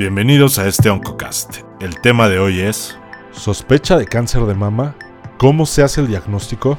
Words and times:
Bienvenidos 0.00 0.58
a 0.58 0.66
este 0.66 0.88
Oncocast. 0.88 1.58
El 1.78 2.00
tema 2.00 2.30
de 2.30 2.38
hoy 2.38 2.60
es 2.60 2.96
¿Sospecha 3.32 3.98
de 3.98 4.06
cáncer 4.06 4.44
de 4.44 4.54
mama? 4.54 4.96
¿Cómo 5.36 5.66
se 5.66 5.82
hace 5.82 6.00
el 6.00 6.08
diagnóstico? 6.08 6.78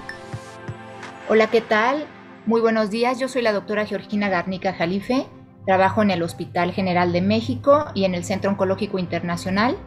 Hola, 1.30 1.46
¿qué 1.52 1.62
tal? 1.62 2.08
Muy 2.48 2.62
buenos 2.62 2.90
días, 2.90 3.20
yo 3.20 3.28
soy 3.28 3.44
la 3.44 3.54
doctora 3.54 3.86
Georgina 3.86 4.28
Garnica 4.28 4.74
Jalife, 4.74 5.28
trabajo 5.68 6.02
en 6.02 6.10
el 6.10 6.24
Hospital 6.24 6.72
General 6.72 7.14
de 7.14 7.22
México 7.22 7.86
y 7.94 8.06
en 8.06 8.16
el 8.16 8.24
Centro 8.24 8.50
Oncológico 8.50 8.98
Internacional, 8.98 9.78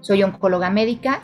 soy 0.00 0.24
oncóloga 0.24 0.68
médica 0.70 1.22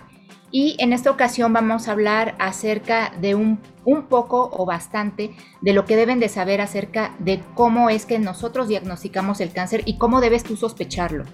y 0.53 0.77
en 0.79 0.93
esta 0.93 1.11
ocasión 1.11 1.53
vamos 1.53 1.89
a 1.89 1.93
hablar 1.93 2.37
acerca 2.39 3.11
de 3.21 3.35
un, 3.35 3.59
un, 3.85 4.05
poco 4.05 4.51
o 4.53 4.67
bastante 4.67 5.33
de 5.63 5.73
lo 5.73 5.85
que 5.85 5.97
deben 5.97 6.21
de 6.21 6.29
saber 6.29 6.61
acerca 6.61 7.17
de 7.19 7.43
cómo 7.57 7.91
es 7.91 8.07
que 8.07 8.21
nosotros 8.21 8.69
diagnosticamos 8.69 9.41
el 9.41 9.51
cáncer 9.51 9.83
y 9.85 9.99
cómo 9.99 10.21
debes 10.21 10.45
tú 10.45 10.57
sospecharlo. 10.57 11.25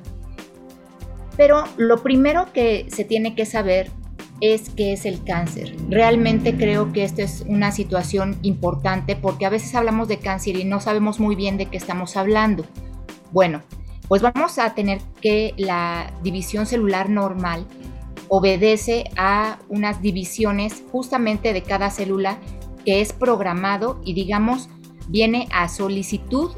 Pero 1.36 1.64
lo 1.77 2.02
primero 2.02 2.52
que 2.52 2.86
se 2.91 3.04
tiene 3.04 3.34
que 3.34 3.46
saber 3.46 3.90
es 4.40 4.70
qué 4.70 4.92
es 4.92 5.06
el 5.06 5.23
cáncer. 5.23 5.77
Realmente 5.88 6.56
creo 6.56 6.92
que 6.92 7.04
esto 7.04 7.23
es 7.23 7.45
una 7.46 7.70
situación 7.70 8.38
importante 8.42 9.14
porque 9.14 9.46
a 9.46 9.50
veces 9.50 9.74
hablamos 9.74 10.09
de 10.09 10.18
cáncer 10.18 10.56
y 10.56 10.64
no 10.64 10.80
sabemos 10.80 11.20
muy 11.20 11.37
bien 11.37 11.56
de 11.56 11.66
qué 11.66 11.76
estamos 11.76 12.16
hablando. 12.16 12.66
Bueno, 13.30 13.62
pues 14.09 14.20
vamos 14.20 14.59
a 14.59 14.74
tener 14.74 15.00
que 15.20 15.54
la 15.56 16.12
división 16.23 16.66
celular 16.66 17.09
normal 17.09 17.66
obedece 18.28 19.04
a 19.16 19.59
unas 19.68 20.02
divisiones 20.02 20.82
justamente 20.90 21.52
de 21.52 21.62
cada 21.62 21.90
célula 21.90 22.38
que 22.84 23.01
es 23.01 23.12
programado 23.12 24.01
y 24.04 24.14
digamos 24.14 24.68
viene 25.09 25.48
a 25.52 25.68
solicitud 25.68 26.51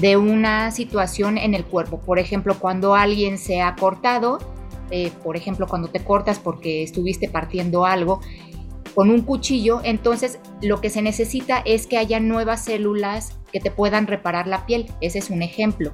de 0.00 0.16
una 0.16 0.70
situación 0.70 1.38
en 1.38 1.54
el 1.54 1.64
cuerpo. 1.64 2.00
Por 2.00 2.18
ejemplo, 2.18 2.58
cuando 2.58 2.94
alguien 2.94 3.38
se 3.38 3.60
ha 3.60 3.74
cortado, 3.76 4.38
eh, 4.90 5.10
por 5.22 5.36
ejemplo, 5.36 5.66
cuando 5.66 5.88
te 5.88 6.04
cortas 6.04 6.38
porque 6.38 6.82
estuviste 6.82 7.28
partiendo 7.28 7.84
algo 7.86 8.20
con 8.94 9.10
un 9.10 9.22
cuchillo, 9.22 9.80
entonces 9.84 10.38
lo 10.60 10.80
que 10.80 10.90
se 10.90 11.02
necesita 11.02 11.62
es 11.64 11.86
que 11.86 11.98
haya 11.98 12.20
nuevas 12.20 12.64
células 12.64 13.38
que 13.52 13.60
te 13.60 13.70
puedan 13.70 14.06
reparar 14.06 14.46
la 14.46 14.66
piel. 14.66 14.92
Ese 15.00 15.18
es 15.18 15.30
un 15.30 15.42
ejemplo. 15.42 15.92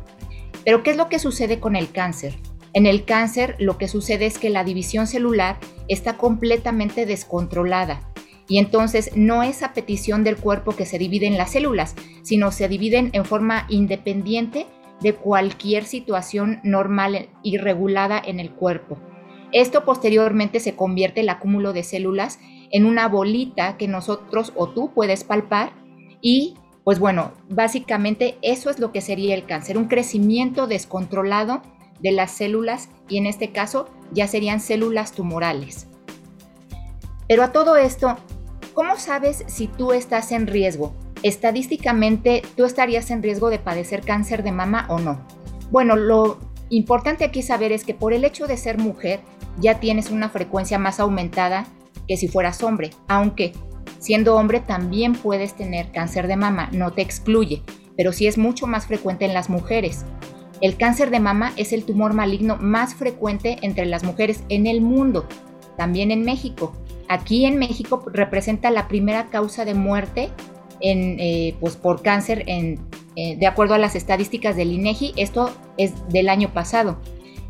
Pero 0.64 0.82
¿qué 0.82 0.90
es 0.90 0.96
lo 0.96 1.08
que 1.08 1.18
sucede 1.18 1.60
con 1.60 1.76
el 1.76 1.90
cáncer? 1.90 2.36
En 2.72 2.86
el 2.86 3.04
cáncer 3.04 3.56
lo 3.58 3.78
que 3.78 3.88
sucede 3.88 4.26
es 4.26 4.38
que 4.38 4.50
la 4.50 4.64
división 4.64 5.06
celular 5.06 5.58
está 5.88 6.16
completamente 6.16 7.06
descontrolada 7.06 8.00
y 8.48 8.58
entonces 8.58 9.10
no 9.14 9.42
es 9.42 9.62
a 9.62 9.74
petición 9.74 10.24
del 10.24 10.38
cuerpo 10.38 10.74
que 10.74 10.86
se 10.86 10.98
dividen 10.98 11.36
las 11.36 11.52
células, 11.52 11.94
sino 12.22 12.50
se 12.50 12.66
dividen 12.68 13.10
en 13.12 13.24
forma 13.24 13.66
independiente 13.68 14.66
de 15.00 15.14
cualquier 15.14 15.84
situación 15.84 16.60
normal 16.64 17.28
y 17.42 17.58
regulada 17.58 18.20
en 18.24 18.40
el 18.40 18.50
cuerpo. 18.50 18.98
Esto 19.52 19.84
posteriormente 19.84 20.60
se 20.60 20.74
convierte 20.74 21.20
el 21.20 21.28
acúmulo 21.28 21.72
de 21.72 21.82
células 21.82 22.40
en 22.70 22.84
una 22.84 23.06
bolita 23.08 23.76
que 23.76 23.86
nosotros 23.86 24.52
o 24.56 24.68
tú 24.68 24.92
puedes 24.92 25.24
palpar 25.24 25.72
y 26.20 26.54
pues 26.84 26.98
bueno, 26.98 27.32
básicamente 27.50 28.38
eso 28.40 28.70
es 28.70 28.78
lo 28.78 28.92
que 28.92 29.02
sería 29.02 29.34
el 29.34 29.44
cáncer, 29.44 29.76
un 29.76 29.88
crecimiento 29.88 30.66
descontrolado 30.66 31.60
de 32.00 32.12
las 32.12 32.30
células 32.30 32.88
y 33.10 33.18
en 33.18 33.26
este 33.26 33.50
caso 33.52 33.90
ya 34.12 34.26
serían 34.26 34.60
células 34.60 35.12
tumorales. 35.12 35.86
Pero 37.28 37.42
a 37.42 37.52
todo 37.52 37.76
esto, 37.76 38.16
¿Cómo 38.78 38.96
sabes 38.96 39.42
si 39.48 39.66
tú 39.66 39.90
estás 39.90 40.30
en 40.30 40.46
riesgo? 40.46 40.94
Estadísticamente, 41.24 42.42
¿tú 42.54 42.64
estarías 42.64 43.10
en 43.10 43.24
riesgo 43.24 43.50
de 43.50 43.58
padecer 43.58 44.02
cáncer 44.02 44.44
de 44.44 44.52
mama 44.52 44.86
o 44.88 45.00
no? 45.00 45.26
Bueno, 45.72 45.96
lo 45.96 46.38
importante 46.70 47.24
aquí 47.24 47.42
saber 47.42 47.72
es 47.72 47.82
que 47.82 47.94
por 47.94 48.12
el 48.12 48.24
hecho 48.24 48.46
de 48.46 48.56
ser 48.56 48.78
mujer 48.78 49.18
ya 49.58 49.80
tienes 49.80 50.12
una 50.12 50.28
frecuencia 50.28 50.78
más 50.78 51.00
aumentada 51.00 51.66
que 52.06 52.16
si 52.16 52.28
fueras 52.28 52.62
hombre, 52.62 52.90
aunque 53.08 53.52
siendo 53.98 54.36
hombre 54.36 54.60
también 54.60 55.14
puedes 55.14 55.54
tener 55.54 55.90
cáncer 55.90 56.28
de 56.28 56.36
mama, 56.36 56.68
no 56.70 56.92
te 56.92 57.02
excluye, 57.02 57.64
pero 57.96 58.12
sí 58.12 58.28
es 58.28 58.38
mucho 58.38 58.68
más 58.68 58.86
frecuente 58.86 59.24
en 59.24 59.34
las 59.34 59.50
mujeres. 59.50 60.04
El 60.60 60.76
cáncer 60.76 61.10
de 61.10 61.18
mama 61.18 61.52
es 61.56 61.72
el 61.72 61.84
tumor 61.84 62.14
maligno 62.14 62.56
más 62.60 62.94
frecuente 62.94 63.58
entre 63.62 63.86
las 63.86 64.04
mujeres 64.04 64.44
en 64.48 64.68
el 64.68 64.82
mundo, 64.82 65.26
también 65.76 66.12
en 66.12 66.22
México. 66.22 66.74
Aquí 67.08 67.46
en 67.46 67.58
México 67.58 68.04
representa 68.12 68.70
la 68.70 68.88
primera 68.88 69.26
causa 69.26 69.64
de 69.64 69.74
muerte 69.74 70.30
en, 70.80 71.18
eh, 71.18 71.56
pues 71.60 71.76
por 71.76 72.02
cáncer 72.02 72.44
eh, 72.46 72.76
de 73.16 73.46
acuerdo 73.46 73.74
a 73.74 73.78
las 73.78 73.96
estadísticas 73.96 74.56
del 74.56 74.72
INEGI. 74.72 75.14
Esto 75.16 75.50
es 75.76 75.92
del 76.08 76.28
año 76.28 76.52
pasado. 76.52 76.98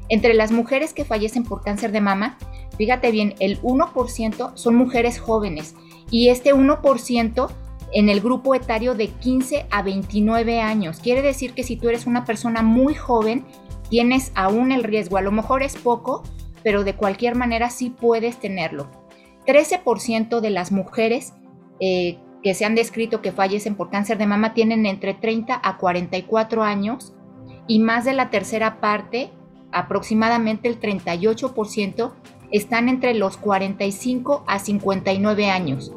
Entre 0.09 0.33
las 0.33 0.53
mujeres 0.53 0.95
que 0.95 1.05
fallecen 1.05 1.45
por 1.45 1.63
cáncer 1.63 1.93
de 1.93 2.01
mama, 2.01 2.39
fíjate 2.79 3.11
bien, 3.11 3.35
el 3.41 3.61
1% 3.61 4.53
son 4.55 4.75
mujeres 4.75 5.19
jóvenes 5.19 5.75
y 6.11 6.29
este 6.29 6.55
1% 6.55 7.51
en 7.93 8.09
el 8.09 8.21
grupo 8.21 8.55
etario 8.55 8.95
de 8.95 9.09
15 9.09 9.67
a 9.71 9.83
29 9.83 10.61
años. 10.61 11.01
Quiere 11.01 11.23
decir 11.23 11.53
que 11.53 11.65
si 11.65 11.77
tú 11.77 11.89
eres 11.89 12.07
una 12.07 12.25
persona 12.25 12.63
muy 12.63 12.95
joven, 12.95 13.45
tienes 13.91 14.33
aún 14.35 14.73
el 14.73 14.85
riesgo. 14.85 15.17
A 15.17 15.23
lo 15.23 15.33
mejor 15.33 15.63
es 15.63 15.77
poco, 15.77 16.23
pero 16.63 16.85
de 16.85 16.95
cualquier 16.95 17.35
manera 17.35 17.71
sí 17.71 17.91
puedes 17.91 18.39
tenerlo. 18.39 18.91
13% 19.49 20.41
de 20.41 20.51
las 20.51 20.73
mujeres 20.73 21.33
eh, 21.81 22.19
que 22.43 22.55
se 22.55 22.67
han 22.67 22.75
descrito 22.75 23.23
que 23.23 23.33
fallecen 23.33 23.77
por 23.77 23.89
cáncer 23.89 24.19
de 24.19 24.27
mama 24.27 24.53
tienen 24.53 24.85
entre 24.85 25.15
30 25.15 25.59
a 25.63 25.79
44 25.79 26.63
años 26.63 27.15
y 27.67 27.79
más 27.79 28.05
de 28.05 28.13
la 28.13 28.29
tercera 28.29 28.79
parte, 28.79 29.31
aproximadamente 29.73 30.69
el 30.69 30.79
38%, 30.79 32.13
están 32.51 32.89
entre 32.89 33.15
los 33.15 33.37
45 33.39 34.45
a 34.47 34.59
59 34.59 35.51
años. 35.51 35.93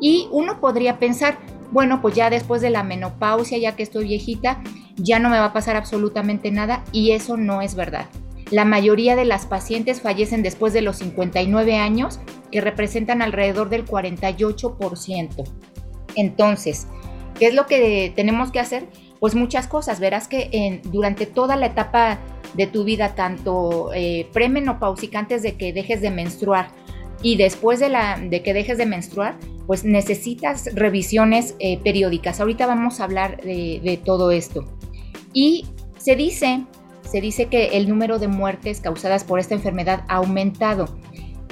Y 0.00 0.28
uno 0.30 0.60
podría 0.60 0.98
pensar, 0.98 1.38
bueno, 1.72 2.00
pues 2.00 2.14
ya 2.14 2.30
después 2.30 2.62
de 2.62 2.70
la 2.70 2.82
menopausia, 2.82 3.58
ya 3.58 3.76
que 3.76 3.82
estoy 3.82 4.04
viejita, 4.04 4.62
ya 4.96 5.18
no 5.18 5.28
me 5.28 5.38
va 5.38 5.46
a 5.46 5.52
pasar 5.52 5.76
absolutamente 5.76 6.50
nada 6.50 6.84
y 6.92 7.12
eso 7.12 7.36
no 7.36 7.62
es 7.62 7.74
verdad. 7.74 8.06
La 8.50 8.64
mayoría 8.64 9.14
de 9.14 9.24
las 9.24 9.46
pacientes 9.46 10.00
fallecen 10.00 10.42
después 10.42 10.72
de 10.72 10.82
los 10.82 10.96
59 10.96 11.76
años, 11.76 12.18
que 12.50 12.60
representan 12.60 13.22
alrededor 13.22 13.68
del 13.68 13.84
48%. 13.84 15.44
Entonces, 16.16 16.86
¿qué 17.38 17.46
es 17.46 17.54
lo 17.54 17.66
que 17.66 18.12
tenemos 18.14 18.50
que 18.50 18.60
hacer? 18.60 18.88
Pues 19.18 19.34
muchas 19.34 19.66
cosas. 19.66 20.00
Verás 20.00 20.28
que 20.28 20.80
durante 20.84 21.26
toda 21.26 21.56
la 21.56 21.66
etapa 21.66 22.18
de 22.54 22.66
tu 22.66 22.84
vida, 22.84 23.14
tanto 23.14 23.92
eh, 23.94 24.28
premenopáusica 24.32 25.18
antes 25.18 25.42
de 25.42 25.56
que 25.56 25.72
dejes 25.72 26.00
de 26.00 26.10
menstruar 26.10 26.68
y 27.22 27.36
después 27.36 27.80
de, 27.80 27.90
la, 27.90 28.18
de 28.18 28.42
que 28.42 28.54
dejes 28.54 28.78
de 28.78 28.86
menstruar, 28.86 29.38
pues 29.66 29.84
necesitas 29.84 30.74
revisiones 30.74 31.54
eh, 31.58 31.78
periódicas. 31.84 32.40
Ahorita 32.40 32.66
vamos 32.66 33.00
a 33.00 33.04
hablar 33.04 33.40
de, 33.42 33.80
de 33.84 33.96
todo 33.98 34.30
esto. 34.30 34.64
Y 35.32 35.66
se 35.98 36.16
dice 36.16 36.64
se 37.10 37.20
dice 37.20 37.46
que 37.46 37.76
el 37.76 37.88
número 37.88 38.20
de 38.20 38.28
muertes 38.28 38.80
causadas 38.80 39.24
por 39.24 39.40
esta 39.40 39.54
enfermedad 39.54 40.04
ha 40.06 40.16
aumentado. 40.16 40.96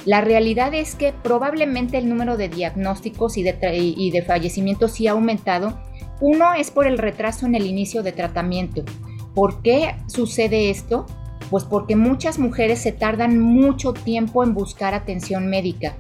La 0.08 0.22
realidad 0.22 0.72
es 0.72 0.94
que 0.94 1.12
probablemente 1.12 1.98
el 1.98 2.08
número 2.08 2.38
de 2.38 2.48
diagnósticos 2.48 3.36
y 3.36 3.42
de, 3.42 4.24
fallecimientos 4.26 4.92
sí 4.92 5.06
ha 5.06 5.12
aumentado. 5.12 5.78
Uno 6.22 6.54
es 6.54 6.70
por 6.70 6.86
el 6.86 6.96
retraso 6.96 7.44
en 7.44 7.54
el 7.54 7.66
inicio 7.66 8.02
de 8.02 8.12
tratamiento. 8.12 8.84
¿Por 9.34 9.60
qué 9.60 9.96
sucede 10.06 10.70
esto? 10.70 11.04
Pues 11.50 11.64
porque 11.64 11.94
muchas 11.94 12.38
mujeres 12.38 12.78
se 12.78 12.92
tardan 12.92 13.38
mucho 13.38 13.92
tiempo 13.92 14.42
en 14.42 14.54
buscar 14.54 14.94
atención 14.94 15.48
médica. 15.48 15.94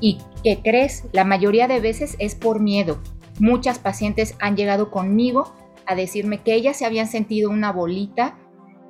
¿Y 0.00 0.18
qué 0.42 0.58
crees? 0.60 1.04
La 1.12 1.22
mayoría 1.22 1.68
de 1.68 1.78
veces 1.78 2.16
es 2.18 2.34
por 2.34 2.58
miedo. 2.58 2.98
Muchas 3.38 3.78
pacientes 3.78 4.34
han 4.40 4.56
llegado 4.56 4.90
conmigo 4.90 5.54
a 5.86 5.94
decirme 5.94 6.38
que 6.38 6.54
ellas 6.54 6.78
se 6.78 6.84
habían 6.84 7.06
sentido 7.06 7.50
una 7.50 7.70
bolita 7.70 8.36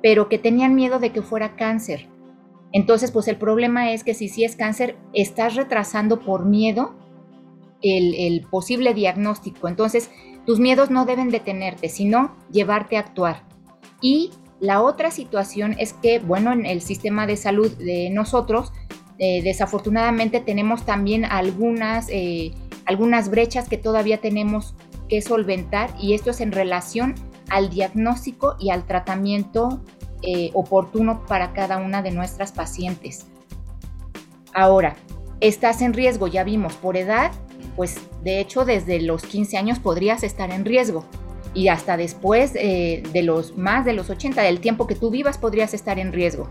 pero 0.01 0.29
que 0.29 0.39
tenían 0.39 0.73
miedo 0.73 0.97
de 0.97 1.11
que 1.11 1.21
fuera 1.21 1.55
cáncer. 1.55 2.07
Entonces, 2.77 3.09
pues 3.09 3.27
el 3.27 3.37
problema 3.37 3.91
es 3.91 4.03
que 4.03 4.13
si 4.13 4.29
sí 4.29 4.43
es 4.43 4.55
cáncer, 4.55 4.97
estás 5.11 5.55
retrasando 5.55 6.19
por 6.19 6.45
miedo 6.45 6.93
el, 7.81 8.45
posible 8.51 8.93
diagnóstico. 8.93 9.67
Entonces, 9.67 10.11
tus 10.45 10.59
miedos 10.59 10.91
no 10.91 11.05
deben 11.05 11.31
detenerte, 11.31 11.89
sino 11.89 12.35
llevarte 12.51 12.97
a 12.97 12.99
actuar. 12.99 13.47
Y 13.99 14.29
la 14.59 14.83
otra 14.83 15.09
situación 15.09 15.73
es 15.79 15.93
que, 15.93 16.19
bueno, 16.19 16.53
en 16.53 16.67
el 16.67 16.81
sistema 16.81 17.25
de 17.25 17.35
salud 17.35 17.71
de 17.77 18.11
nosotros, 18.11 18.71
eh, 19.17 19.41
desafortunadamente 19.41 20.39
tenemos 20.39 20.85
también 20.85 21.25
eh, 21.25 22.51
algunas 22.85 23.31
brechas 23.31 23.67
que 23.67 23.79
todavía 23.79 24.19
tenemos 24.19 24.75
que 25.09 25.23
solventar 25.23 25.89
y 25.99 26.13
esto 26.13 26.29
es 26.29 26.41
en 26.41 26.51
relación 26.51 27.15
al 27.49 27.71
diagnóstico 27.71 28.55
y 28.59 28.69
al 28.69 28.85
tratamiento 28.85 29.81
eh, 30.21 30.51
oportuno 30.53 31.25
para 31.27 31.53
cada 31.53 31.77
una 31.77 32.01
de 32.01 32.11
nuestras 32.11 32.51
pacientes. 32.51 33.27
Ahora, 34.53 34.95
estás 35.39 35.81
en 35.81 35.93
riesgo, 35.93 36.27
ya 36.27 36.43
vimos, 36.43 36.73
por 36.75 36.97
edad, 36.97 37.31
pues 37.75 37.97
de 38.23 38.39
hecho 38.39 38.65
desde 38.65 38.99
los 39.01 39.23
15 39.23 39.57
años 39.57 39.79
podrías 39.79 40.23
estar 40.23 40.51
en 40.51 40.65
riesgo. 40.65 41.05
y 41.53 41.69
hasta 41.69 41.97
después 41.97 42.51
eh, 42.55 43.01
de 43.13 43.23
los 43.23 43.57
más 43.57 43.83
de 43.83 43.93
los 43.93 44.11
80, 44.11 44.43
del 44.43 44.59
tiempo 44.59 44.85
que 44.85 44.93
tú 44.93 45.09
vivas, 45.09 45.39
podrías 45.39 45.73
estar 45.73 45.97
en 45.97 46.13
riesgo. 46.13 46.47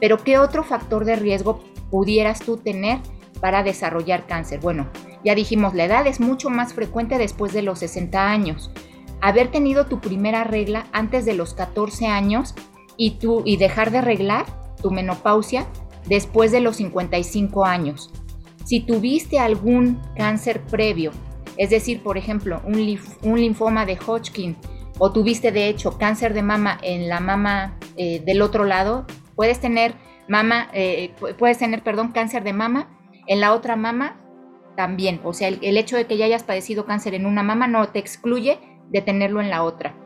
Pero 0.00 0.18
¿qué 0.24 0.38
otro 0.38 0.64
factor 0.64 1.04
de 1.04 1.14
riesgo 1.14 1.62
pudieras 1.90 2.40
tú 2.40 2.56
tener 2.56 2.98
para 3.40 3.62
desarrollar 3.62 4.26
cáncer? 4.26 4.58
Bueno, 4.58 4.88
ya 5.24 5.36
dijimos, 5.36 5.74
la 5.74 5.84
edad 5.84 6.06
es 6.08 6.18
mucho 6.18 6.50
más 6.50 6.74
frecuente 6.74 7.18
después 7.18 7.52
de 7.52 7.62
los 7.62 7.78
60 7.80 8.30
años. 8.30 8.72
Haber 9.20 9.48
tenido 9.50 9.86
tu 9.86 10.00
primera 10.00 10.42
regla 10.42 10.86
antes 10.92 11.24
de 11.24 11.34
los 11.34 11.54
14 11.54 12.06
años 12.06 12.54
y, 12.98 13.12
tú, 13.12 13.42
y 13.46 13.56
dejar 13.56 13.90
de 13.90 13.98
arreglar 13.98 14.44
tu 14.82 14.90
menopausia 14.90 15.66
después 16.06 16.52
de 16.52 16.60
los 16.60 16.76
55 16.76 17.64
años. 17.64 18.12
Si 18.64 18.80
tuviste 18.80 19.38
algún 19.38 19.98
cáncer 20.14 20.60
previo 20.66 21.12
es 21.58 21.70
decir, 21.70 22.02
por 22.02 22.16
ejemplo, 22.16 22.62
un, 22.64 23.36
linfoma 23.36 23.84
de 23.84 23.98
Hodgkin 23.98 24.56
o 24.98 25.12
tuviste 25.12 25.52
de 25.52 25.68
hecho 25.68 25.98
cáncer 25.98 26.32
de 26.32 26.42
mama 26.42 26.78
en 26.82 27.08
la 27.08 27.20
mama 27.20 27.76
eh, 27.96 28.22
del 28.24 28.42
otro 28.42 28.64
lado, 28.64 29.06
puedes 29.34 29.60
tener 29.60 29.94
mama, 30.28 30.70
eh, 30.72 31.14
puedes 31.36 31.58
tener, 31.58 31.82
perdón, 31.82 32.12
cáncer 32.12 32.44
de 32.44 32.52
mama 32.52 32.88
en 33.26 33.40
la 33.40 33.52
otra 33.52 33.74
mama 33.74 34.20
también. 34.76 35.20
O 35.24 35.32
sea, 35.32 35.48
el, 35.48 35.58
el, 35.62 35.76
hecho 35.76 35.96
de 35.96 36.06
que 36.06 36.16
ya 36.16 36.26
hayas 36.26 36.44
padecido 36.44 36.86
cáncer 36.86 37.14
en 37.14 37.26
una 37.26 37.42
mama 37.42 37.66
no 37.66 37.88
te 37.88 37.98
excluye 37.98 38.60
de 38.88 39.02
tenerlo 39.02 39.40
en 39.40 39.50
la 39.50 39.64
otra. 39.64 39.96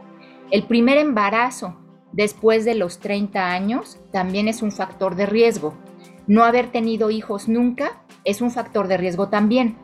El 0.51 0.65
primer 0.65 0.97
embarazo 0.97 1.77
después 2.13 2.65
de 2.65 2.75
los 2.75 2.99
30 2.99 3.53
años 3.53 3.99
también 4.13 4.49
es 4.49 4.63
un 4.63 4.73
factor 4.73 5.17
de 5.17 5.27
riesgo. 5.27 5.75
No 6.27 6.45
haber 6.45 6.71
tenido 6.71 7.11
hijos 7.11 7.49
nunca 7.49 8.03
es 8.25 8.41
un 8.41 8.51
factor 8.51 8.89
de 8.89 8.97
riesgo 8.97 9.29
también. 9.29 9.77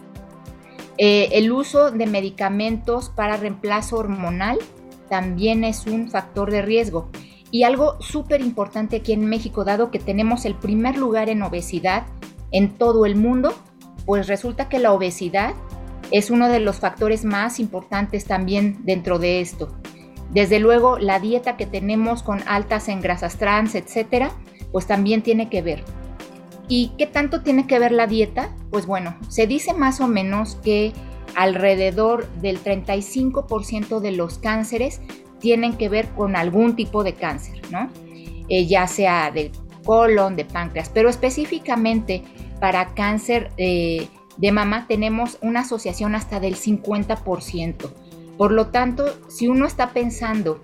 Eh, 0.98 1.28
el 1.32 1.52
uso 1.52 1.90
de 1.90 2.06
medicamentos 2.06 3.10
para 3.10 3.36
reemplazo 3.36 3.96
hormonal 3.96 4.58
también 5.08 5.64
es 5.64 5.86
un 5.86 6.10
factor 6.10 6.50
de 6.50 6.62
riesgo. 6.62 7.08
Y 7.50 7.62
algo 7.62 7.96
súper 8.00 8.40
importante 8.40 8.96
aquí 8.96 9.12
en 9.12 9.24
México, 9.24 9.64
dado 9.64 9.90
que 9.90 9.98
tenemos 9.98 10.44
el 10.44 10.54
primer 10.54 10.98
lugar 10.98 11.30
en 11.30 11.42
obesidad 11.42 12.06
en 12.50 12.76
todo 12.76 13.06
el 13.06 13.16
mundo, 13.16 13.54
pues 14.04 14.26
resulta 14.26 14.68
que 14.68 14.78
la 14.78 14.92
obesidad 14.92 15.54
es 16.10 16.30
uno 16.30 16.48
de 16.48 16.60
los 16.60 16.78
factores 16.78 17.24
más 17.24 17.60
importantes 17.60 18.24
también 18.24 18.78
dentro 18.84 19.18
de 19.18 19.40
esto. 19.40 19.68
Desde 20.30 20.58
luego, 20.58 20.98
la 20.98 21.20
dieta 21.20 21.56
que 21.56 21.66
tenemos 21.66 22.22
con 22.22 22.42
altas 22.46 22.88
en 22.88 23.00
grasas 23.00 23.36
trans, 23.36 23.74
etcétera, 23.74 24.32
pues 24.72 24.86
también 24.86 25.22
tiene 25.22 25.48
que 25.48 25.62
ver. 25.62 25.84
¿Y 26.68 26.92
qué 26.98 27.06
tanto 27.06 27.42
tiene 27.42 27.66
que 27.66 27.78
ver 27.78 27.92
la 27.92 28.06
dieta? 28.06 28.54
Pues 28.70 28.86
bueno, 28.86 29.16
se 29.28 29.46
dice 29.46 29.72
más 29.72 30.00
o 30.00 30.08
menos 30.08 30.56
que 30.56 30.92
alrededor 31.34 32.28
del 32.40 32.62
35% 32.62 34.00
de 34.00 34.12
los 34.12 34.38
cánceres 34.38 35.00
tienen 35.40 35.76
que 35.76 35.88
ver 35.88 36.08
con 36.10 36.36
algún 36.36 36.76
tipo 36.76 37.04
de 37.04 37.14
cáncer, 37.14 37.62
¿no? 37.70 37.88
Eh, 38.48 38.66
ya 38.66 38.86
sea 38.86 39.30
de 39.30 39.52
colon, 39.84 40.36
de 40.36 40.44
páncreas, 40.44 40.90
pero 40.90 41.08
específicamente 41.08 42.22
para 42.60 42.94
cáncer 42.94 43.50
eh, 43.56 44.08
de 44.36 44.52
mama 44.52 44.86
tenemos 44.88 45.38
una 45.40 45.60
asociación 45.60 46.14
hasta 46.14 46.40
del 46.40 46.56
50%. 46.56 47.90
Por 48.38 48.52
lo 48.52 48.68
tanto, 48.68 49.04
si 49.28 49.48
uno 49.48 49.66
está 49.66 49.90
pensando 49.90 50.62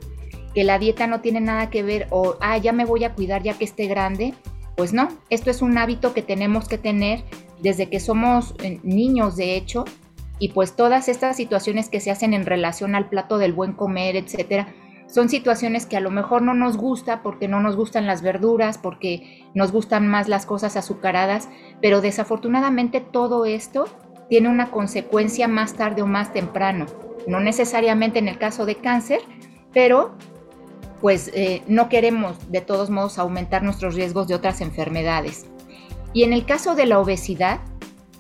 que 0.55 0.65
la 0.65 0.79
dieta 0.79 1.09
no 1.09 1.21
tiene 1.21 1.41
nada 1.41 1.69
que 1.69 1.83
ver 1.83 2.07
o, 2.11 2.37
ah, 2.41 2.57
ya 2.57 2.73
me 2.73 2.85
voy 2.85 3.03
a 3.03 3.15
cuidar 3.15 3.43
ya 3.43 3.59
que 3.59 3.65
esté 3.65 3.89
grande, 3.89 4.33
pues 4.77 4.93
no, 4.93 5.09
esto 5.29 5.51
es 5.51 5.61
un 5.61 5.77
hábito 5.77 6.15
que 6.15 6.23
tenemos 6.23 6.69
que 6.69 6.79
tener 6.79 7.25
desde 7.61 7.91
que 7.91 7.99
somos 7.99 8.55
eh, 8.63 8.79
niños, 8.85 9.37
de 9.37 9.57
hecho, 9.57 9.85
y 10.39 10.51
pues 10.51 10.77
todas 10.77 11.09
estas 11.09 11.37
situaciones 11.37 11.89
que 11.89 12.01
se 12.01 12.11
hacen 12.11 12.33
en 12.33 12.47
relación 12.47 12.95
al 12.95 13.09
plato 13.09 13.39
del 13.39 13.53
buen 13.53 13.73
comer, 13.73 14.17
etcétera, 14.17 14.73
son 15.07 15.29
situaciones 15.29 15.87
que 15.87 15.97
a 15.97 16.01
lo 16.01 16.11
mejor 16.11 16.43
no 16.43 16.55
nos 16.55 16.77
gusta 16.77 17.23
porque 17.23 17.49
no 17.49 17.61
nos 17.61 17.77
gustan 17.77 18.07
las 18.07 18.23
verduras, 18.23 18.79
porque 18.79 19.45
nos 19.55 19.73
gustan 19.73 20.09
más 20.09 20.29
las 20.29 20.47
cosas 20.47 20.77
azucaradas, 20.77 21.49
pero 21.81 22.01
desafortunadamente 22.01 23.01
todo 23.01 23.45
esto 23.45 23.87
tiene 24.29 24.49
una 24.49 24.71
consecuencia 24.71 25.47
más 25.49 25.75
tarde 25.75 26.03
o 26.03 26.07
más 26.07 26.33
temprano. 26.33 26.87
No 27.27 27.41
necesariamente 27.41 28.19
en 28.19 28.29
el 28.29 28.39
caso 28.39 28.67
de 28.67 28.77
cáncer, 28.77 29.21
pero 29.73 30.17
pues 31.01 31.31
eh, 31.35 31.63
no 31.67 31.89
queremos 31.89 32.51
de 32.51 32.61
todos 32.61 32.91
modos 32.91 33.19
aumentar 33.19 33.63
nuestros 33.63 33.95
riesgos 33.95 34.27
de 34.29 34.35
otras 34.35 34.61
enfermedades. 34.61 35.47
Y 36.13 36.23
en 36.23 36.33
el 36.33 36.47
caso 36.47 36.75
de 36.75 36.87
la 36.87 36.99
obesidad, 36.99 37.61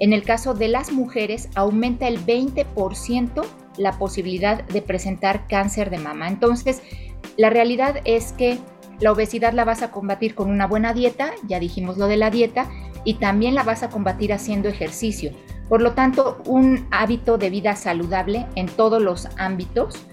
en 0.01 0.13
el 0.13 0.23
caso 0.23 0.55
de 0.55 0.69
las 0.69 0.93
mujeres 0.93 1.49
aumenta 1.55 2.09
el 2.09 2.25
20% 2.25 3.45
la 3.79 3.93
posibilidad 3.99 4.65
de 4.65 4.83
presentar 4.83 5.47
cáncer 5.49 5.91
de 5.91 5.99
mama. 5.99 6.29
Entonces, 6.29 6.83
la 7.37 7.51
realidad 7.51 8.01
es 8.05 8.33
que 8.33 8.59
la 9.01 9.13
obesidad 9.13 9.53
la 9.53 9.65
vas 9.65 9.83
a 9.83 9.91
combatir 9.91 10.35
con 10.35 10.51
una 10.51 10.67
buena 10.67 10.93
dieta, 10.93 11.33
ya 11.47 11.59
dijimos 11.59 11.97
lo 11.99 12.07
de 12.07 12.17
la 12.17 12.31
dieta, 12.31 12.69
y 13.05 13.15
también 13.15 13.55
la 13.55 13.63
vas 13.63 13.83
a 13.83 13.91
combatir 13.91 14.33
haciendo 14.33 14.69
ejercicio. 14.69 15.33
Por 15.69 15.81
lo 15.81 15.93
tanto, 15.93 16.43
un 16.47 16.87
hábito 16.91 17.39
de 17.39 17.51
vida 17.51 17.75
saludable 17.77 18.47
en 18.55 18.67
todos 18.67 19.01
los 19.01 19.29
ámbitos 19.39 20.07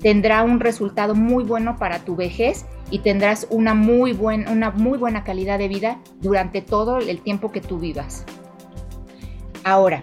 tendrá 0.00 0.42
un 0.42 0.60
resultado 0.60 1.14
muy 1.14 1.44
bueno 1.44 1.76
para 1.76 2.00
tu 2.00 2.14
vejez 2.14 2.66
y 2.90 3.00
tendrás 3.00 3.46
una 3.50 3.74
muy, 3.74 4.12
una 4.12 4.70
muy 4.70 4.98
buena 4.98 5.24
calidad 5.24 5.58
de 5.58 5.68
vida 5.68 5.98
durante 6.20 6.62
todo 6.62 6.98
el 6.98 7.20
tiempo 7.20 7.50
que 7.52 7.60
tú 7.60 7.78
vivas. 7.78 8.24
Ahora, 9.64 10.02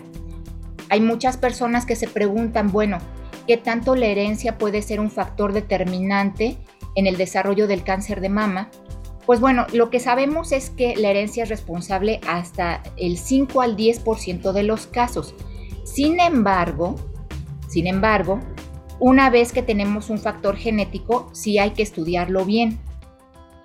hay 0.90 1.02
muchas 1.02 1.38
personas 1.38 1.86
que 1.86 1.96
se 1.96 2.08
preguntan, 2.08 2.72
bueno, 2.72 2.98
¿qué 3.48 3.58
tanto 3.58 3.96
la 3.96 4.08
herencia 4.08 4.58
puede 4.58 4.82
ser 4.82 5.00
un 5.00 5.10
factor 5.10 5.54
determinante 5.54 6.58
en 6.96 7.08
el 7.08 7.18
desarrollo 7.18 7.68
del 7.68 7.84
cáncer 7.84 8.22
de 8.22 8.30
mama? 8.30 8.70
Pues 9.26 9.40
bueno, 9.40 9.66
lo 9.74 9.90
que 9.90 10.00
sabemos 10.00 10.52
es 10.52 10.70
que 10.70 10.96
la 10.96 11.10
herencia 11.10 11.44
es 11.44 11.50
responsable 11.50 12.22
hasta 12.28 12.84
el 12.96 13.18
5 13.18 13.62
al 13.62 13.76
10% 13.76 14.52
de 14.52 14.64
los 14.64 14.86
casos. 14.86 15.34
Sin 15.84 16.20
embargo, 16.20 16.96
sin 17.68 17.88
embargo, 17.88 18.40
una 19.00 19.30
vez 19.30 19.52
que 19.52 19.64
tenemos 19.64 20.10
un 20.10 20.20
factor 20.20 20.56
genético, 20.56 21.30
sí 21.34 21.58
hay 21.58 21.72
que 21.72 21.84
estudiarlo 21.84 22.46
bien. 22.46 22.80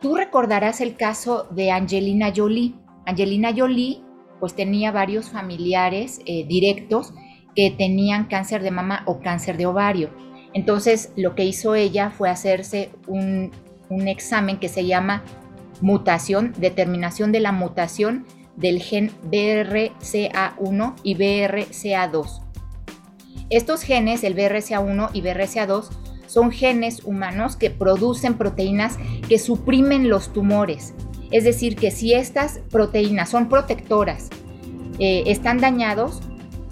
Tú 0.00 0.16
recordarás 0.16 0.80
el 0.80 0.96
caso 0.96 1.46
de 1.50 1.70
Angelina 1.70 2.32
Jolie. 2.34 2.74
Angelina 3.04 3.52
Jolie 3.54 4.02
pues 4.40 4.54
tenía 4.54 4.90
varios 4.90 5.28
familiares 5.28 6.20
eh, 6.24 6.46
directos 6.46 7.12
que 7.54 7.70
tenían 7.70 8.24
cáncer 8.24 8.62
de 8.62 8.70
mama 8.70 9.02
o 9.06 9.20
cáncer 9.20 9.58
de 9.58 9.66
ovario. 9.66 10.08
Entonces 10.54 11.12
lo 11.16 11.34
que 11.34 11.44
hizo 11.44 11.74
ella 11.74 12.10
fue 12.10 12.30
hacerse 12.30 12.90
un, 13.06 13.52
un 13.90 14.08
examen 14.08 14.58
que 14.58 14.68
se 14.68 14.86
llama 14.86 15.22
mutación, 15.80 16.52
determinación 16.58 17.32
de 17.32 17.40
la 17.40 17.52
mutación 17.52 18.26
del 18.56 18.82
gen 18.82 19.10
BRCA1 19.30 20.94
y 21.02 21.16
BRCA2. 21.16 22.42
Estos 23.49 23.82
genes, 23.82 24.22
el 24.22 24.37
BRCA1 24.37 25.10
y 25.12 25.22
BRCA2, 25.22 25.88
son 26.26 26.52
genes 26.52 27.02
humanos 27.04 27.56
que 27.56 27.70
producen 27.70 28.34
proteínas 28.34 28.99
que 29.28 29.38
suprimen 29.38 30.08
los 30.08 30.32
tumores. 30.32 30.94
Es 31.32 31.44
decir, 31.44 31.76
que 31.76 31.90
si 31.90 32.14
estas 32.14 32.60
proteínas 32.70 33.28
son 33.28 33.49
protectoras, 33.49 34.28
eh, 34.99 35.25
están 35.26 35.58
dañados, 35.58 36.20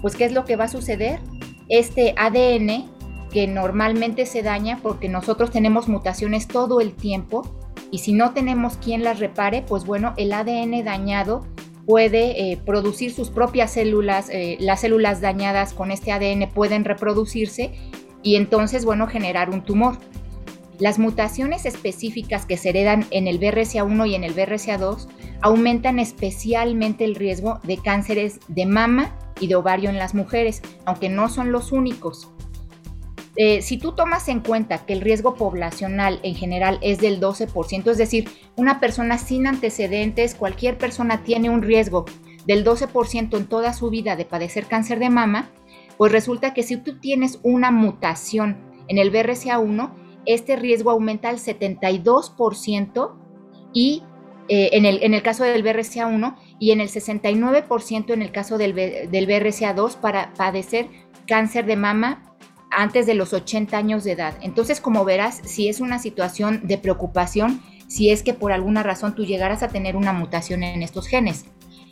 pues 0.01 0.15
¿qué 0.15 0.25
es 0.25 0.31
lo 0.31 0.45
que 0.45 0.55
va 0.55 0.65
a 0.65 0.69
suceder? 0.69 1.19
Este 1.67 2.13
ADN 2.17 2.89
que 3.31 3.47
normalmente 3.47 4.25
se 4.25 4.41
daña 4.41 4.79
porque 4.81 5.09
nosotros 5.09 5.51
tenemos 5.51 5.87
mutaciones 5.87 6.47
todo 6.47 6.81
el 6.81 6.93
tiempo 6.93 7.58
y 7.91 7.99
si 7.99 8.13
no 8.13 8.33
tenemos 8.33 8.77
quien 8.77 9.03
las 9.03 9.19
repare, 9.19 9.61
pues 9.61 9.85
bueno, 9.85 10.13
el 10.17 10.33
ADN 10.33 10.83
dañado 10.83 11.45
puede 11.85 12.51
eh, 12.51 12.57
producir 12.57 13.11
sus 13.11 13.29
propias 13.29 13.73
células, 13.73 14.29
eh, 14.29 14.57
las 14.59 14.81
células 14.81 15.21
dañadas 15.21 15.73
con 15.73 15.91
este 15.91 16.11
ADN 16.11 16.49
pueden 16.53 16.85
reproducirse 16.85 17.71
y 18.21 18.35
entonces, 18.35 18.85
bueno, 18.85 19.07
generar 19.07 19.49
un 19.49 19.63
tumor. 19.63 19.97
Las 20.77 20.99
mutaciones 20.99 21.65
específicas 21.65 22.45
que 22.45 22.57
se 22.57 22.69
heredan 22.69 23.05
en 23.11 23.27
el 23.27 23.39
BRCA1 23.39 24.07
y 24.07 24.15
en 24.15 24.23
el 24.23 24.35
BRCA2 24.35 25.07
aumentan 25.41 25.99
especialmente 25.99 27.05
el 27.05 27.15
riesgo 27.15 27.59
de 27.63 27.77
cánceres 27.77 28.39
de 28.47 28.65
mama 28.65 29.15
y 29.39 29.47
de 29.47 29.55
ovario 29.55 29.89
en 29.89 29.97
las 29.97 30.13
mujeres, 30.13 30.61
aunque 30.85 31.09
no 31.09 31.27
son 31.27 31.51
los 31.51 31.71
únicos. 31.71 32.29
Eh, 33.41 33.61
si 33.61 33.77
tú 33.77 33.93
tomas 33.93 34.27
en 34.27 34.41
cuenta 34.41 34.85
que 34.85 34.91
el 34.91 34.99
riesgo 34.99 35.35
poblacional 35.35 36.19
en 36.23 36.35
general 36.35 36.77
es 36.81 36.97
del 36.97 37.21
12%, 37.21 37.89
es 37.89 37.97
decir, 37.97 38.27
una 38.57 38.81
persona 38.81 39.17
sin 39.17 39.47
antecedentes, 39.47 40.35
cualquier 40.35 40.77
persona 40.77 41.23
tiene 41.23 41.49
un 41.49 41.61
riesgo 41.61 42.03
del 42.45 42.65
12% 42.65 43.37
en 43.37 43.45
toda 43.45 43.71
su 43.71 43.89
vida 43.89 44.17
de 44.17 44.25
padecer 44.25 44.65
cáncer 44.65 44.99
de 44.99 45.09
mama, 45.09 45.51
pues 45.97 46.11
resulta 46.11 46.53
que 46.53 46.63
si 46.63 46.75
tú 46.75 46.99
tienes 46.99 47.39
una 47.41 47.71
mutación 47.71 48.57
en 48.89 48.97
el 48.97 49.09
BRCA1, 49.09 49.93
este 50.25 50.57
riesgo 50.57 50.91
aumenta 50.91 51.29
al 51.29 51.37
72% 51.37 53.13
y 53.71 54.03
eh, 54.49 54.71
en, 54.73 54.83
el, 54.83 55.01
en, 55.01 55.13
el, 55.13 55.21
caso 55.21 55.45
del 55.45 55.63
BRCA1 55.63 56.35
y 56.59 56.71
en 56.71 56.81
el 56.81 56.89
69% 56.89 58.11
en 58.11 58.21
el 58.21 58.33
caso 58.33 58.57
del, 58.57 58.75
del 58.75 59.27
BRCA2 59.29 59.95
para 59.95 60.33
padecer 60.33 60.89
cáncer 61.25 61.65
de 61.65 61.77
mama 61.77 62.28
antes 62.71 63.05
de 63.05 63.13
los 63.13 63.33
80 63.33 63.77
años 63.77 64.03
de 64.03 64.13
edad. 64.13 64.35
Entonces, 64.41 64.81
como 64.81 65.05
verás, 65.05 65.41
si 65.43 65.69
es 65.69 65.79
una 65.79 65.99
situación 65.99 66.61
de 66.63 66.77
preocupación, 66.77 67.61
si 67.87 68.11
es 68.11 68.23
que 68.23 68.33
por 68.33 68.51
alguna 68.51 68.83
razón 68.83 69.15
tú 69.15 69.25
llegaras 69.25 69.63
a 69.63 69.69
tener 69.69 69.95
una 69.95 70.13
mutación 70.13 70.63
en 70.63 70.83
estos 70.83 71.07
genes. 71.07 71.45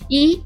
Y 0.08 0.44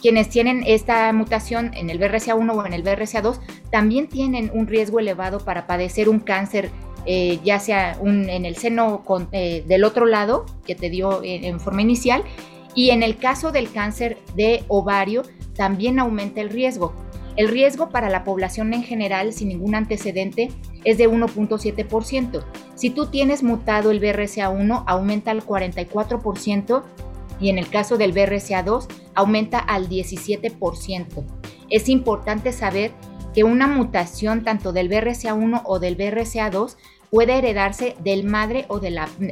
quienes 0.00 0.28
tienen 0.28 0.62
esta 0.66 1.12
mutación 1.12 1.72
en 1.74 1.90
el 1.90 1.98
BRCA1 1.98 2.54
o 2.54 2.66
en 2.66 2.72
el 2.72 2.84
BRCA2 2.84 3.38
también 3.70 4.08
tienen 4.08 4.50
un 4.52 4.66
riesgo 4.66 4.98
elevado 4.98 5.40
para 5.40 5.66
padecer 5.66 6.08
un 6.08 6.20
cáncer, 6.20 6.70
eh, 7.06 7.38
ya 7.44 7.58
sea 7.58 7.98
en 8.02 8.44
el 8.44 8.56
seno 8.56 9.02
eh, 9.32 9.64
del 9.66 9.84
otro 9.84 10.06
lado 10.06 10.46
que 10.64 10.74
te 10.74 10.90
dio 10.90 11.20
en 11.22 11.60
forma 11.60 11.82
inicial, 11.82 12.24
y 12.74 12.90
en 12.90 13.02
el 13.02 13.16
caso 13.16 13.52
del 13.52 13.70
cáncer 13.72 14.18
de 14.36 14.64
ovario 14.68 15.22
también 15.54 15.98
aumenta 15.98 16.40
el 16.40 16.50
riesgo. 16.50 16.94
El 17.36 17.48
riesgo 17.48 17.90
para 17.90 18.10
la 18.10 18.24
población 18.24 18.74
en 18.74 18.82
general 18.82 19.32
sin 19.32 19.48
ningún 19.48 19.74
antecedente 19.74 20.50
es 20.84 20.98
de 20.98 21.08
1.7%. 21.08 22.44
Si 22.74 22.90
tú 22.90 23.06
tienes 23.06 23.42
mutado 23.42 23.90
el 23.90 24.00
BRCA1, 24.00 24.84
aumenta 24.86 25.30
al 25.30 25.44
44% 25.44 26.82
y 27.40 27.48
en 27.48 27.58
el 27.58 27.68
caso 27.68 27.96
del 27.96 28.14
BRCA2 28.14 28.86
aumenta 29.14 29.58
al 29.58 29.88
17%. 29.88 31.24
Es 31.70 31.88
importante 31.88 32.52
saber 32.52 32.92
que 33.34 33.44
una 33.44 33.66
mutación 33.66 34.44
tanto 34.44 34.72
del 34.72 34.90
BRCA1 34.90 35.62
o 35.64 35.78
del 35.78 35.96
BRCA2 35.96 36.76
puede 37.10 37.38
heredarse 37.38 37.96
del 38.02 38.24
madre 38.24 38.66
o, 38.68 38.80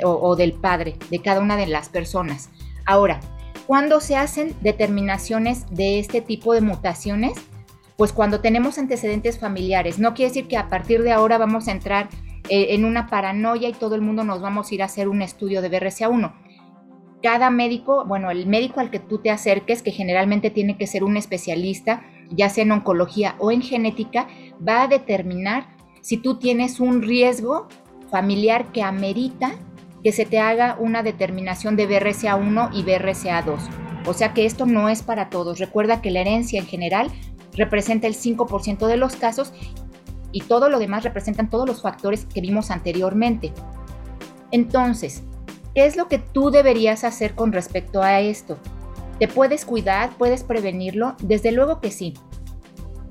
o, 0.05 0.37
del 0.37 0.53
padre 0.53 0.97
de 1.11 1.21
cada 1.21 1.41
una 1.41 1.57
de 1.57 1.67
las 1.67 1.89
personas. 1.89 2.51
Ahora, 2.87 3.21
¿cuándo 3.67 4.01
se 4.01 4.17
hacen 4.17 4.55
determinaciones 4.61 5.67
de 5.71 5.99
este 5.99 6.21
tipo 6.21 6.55
de 6.55 6.61
mutaciones? 6.61 7.35
Pues 7.99 8.13
cuando 8.13 8.41
tenemos 8.41 8.79
antecedentes 8.79 9.41
familiares. 9.41 9.99
No 9.99 10.15
quiere 10.15 10.31
decir 10.31 10.47
que 10.47 10.57
a 10.57 10.69
partir 10.69 11.03
de 11.03 11.11
ahora 11.11 11.37
vamos 11.37 11.67
a 11.67 11.73
entrar 11.73 12.09
eh, 12.49 12.69
en 12.71 12.85
una 12.85 13.09
paranoia 13.09 13.69
y 13.69 13.73
todo 13.73 13.97
el 13.97 14.03
mundo 14.03 14.23
nos 14.23 14.41
vamos 14.41 14.71
a 14.71 14.75
ir 14.77 14.83
a 14.83 14.85
hacer 14.85 15.09
un 15.09 15.21
estudio 15.21 15.61
de 15.63 15.69
BRCA1. 15.69 16.33
Cada 17.25 17.51
médico, 17.51 18.05
bueno, 18.07 18.31
el 18.31 18.47
médico 18.47 18.79
al 18.79 18.93
que 18.93 19.01
tú 19.01 19.19
te 19.19 19.31
acerques, 19.31 19.83
que 19.83 19.91
generalmente 19.91 20.51
tiene 20.51 20.79
que 20.79 20.87
ser 20.87 21.03
un 21.03 21.17
especialista, 21.17 22.05
ya 22.31 22.49
sea 22.49 22.63
en 22.63 22.71
oncología 22.71 23.35
o 23.41 23.51
en 23.51 23.63
genética, 23.63 24.29
va 24.67 24.85
a 24.85 24.89
determinar 24.89 25.67
si 26.01 26.19
tú 26.19 26.39
tienes 26.39 26.79
un 26.79 27.03
riesgo 27.03 27.67
familiar 28.13 28.71
que 28.71 28.85
amerita 28.85 29.57
que 30.05 30.13
se 30.13 30.25
te 30.25 30.39
haga 30.39 30.77
una 30.79 31.03
determinación 31.03 31.75
de 31.75 31.89
BRCA1 31.89 32.71
y 32.75 32.85
BRCA2. 32.85 33.59
O 34.07 34.15
sea 34.15 34.33
que 34.33 34.47
esto 34.47 34.67
no 34.67 34.89
es 34.89 35.03
para 35.03 35.31
todos. 35.31 35.59
Recuerda 35.59 36.01
que 36.01 36.13
la 36.13 36.21
herencia 36.21 36.61
en 36.61 36.67
general 36.67 37.11
representa 37.59 38.07
el 38.07 38.15
5% 38.15 38.87
de 38.87 38.97
los 38.97 39.17
casos 39.17 39.53
y 40.33 40.43
todo 40.43 40.69
lo 40.69 40.79
demás 40.79 41.05
representan 41.05 41.51
todos 41.51 41.67
los 41.67 41.83
factores 41.83 42.25
que 42.25 42.41
vimos 42.41 42.71
anteriormente. 42.71 43.53
Entonces, 44.51 45.23
¿qué 45.75 45.85
es 45.85 45.97
lo 45.97 46.09
que 46.09 46.19
tú 46.19 46.51
deberías 46.51 47.05
hacer 47.05 47.35
con 47.35 47.53
respecto 47.53 48.03
a 48.03 48.21
esto? 48.21 48.59
¿Te 49.19 49.29
puedes 49.29 49.65
cuidar? 49.65 50.11
¿Puedes 50.17 50.45
prevenirlo? 50.45 51.17
Desde 51.21 51.53
luego 51.53 51.81
que 51.81 51.91
sí. 51.91 52.15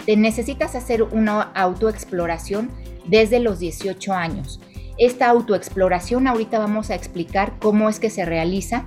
Te 0.06 0.16
necesitas 0.16 0.74
hacer 0.76 1.04
una 1.04 1.42
autoexploración 1.42 2.72
desde 3.06 3.40
los 3.40 3.60
18 3.60 4.14
años. 4.14 4.62
Esta 4.98 5.30
autoexploración 5.30 6.28
ahorita 6.28 6.60
vamos 6.60 6.90
a 6.90 6.96
explicar 6.96 7.60
cómo 7.60 7.90
es 7.90 8.00
que 8.00 8.10
se 8.10 8.26
realiza. 8.26 8.86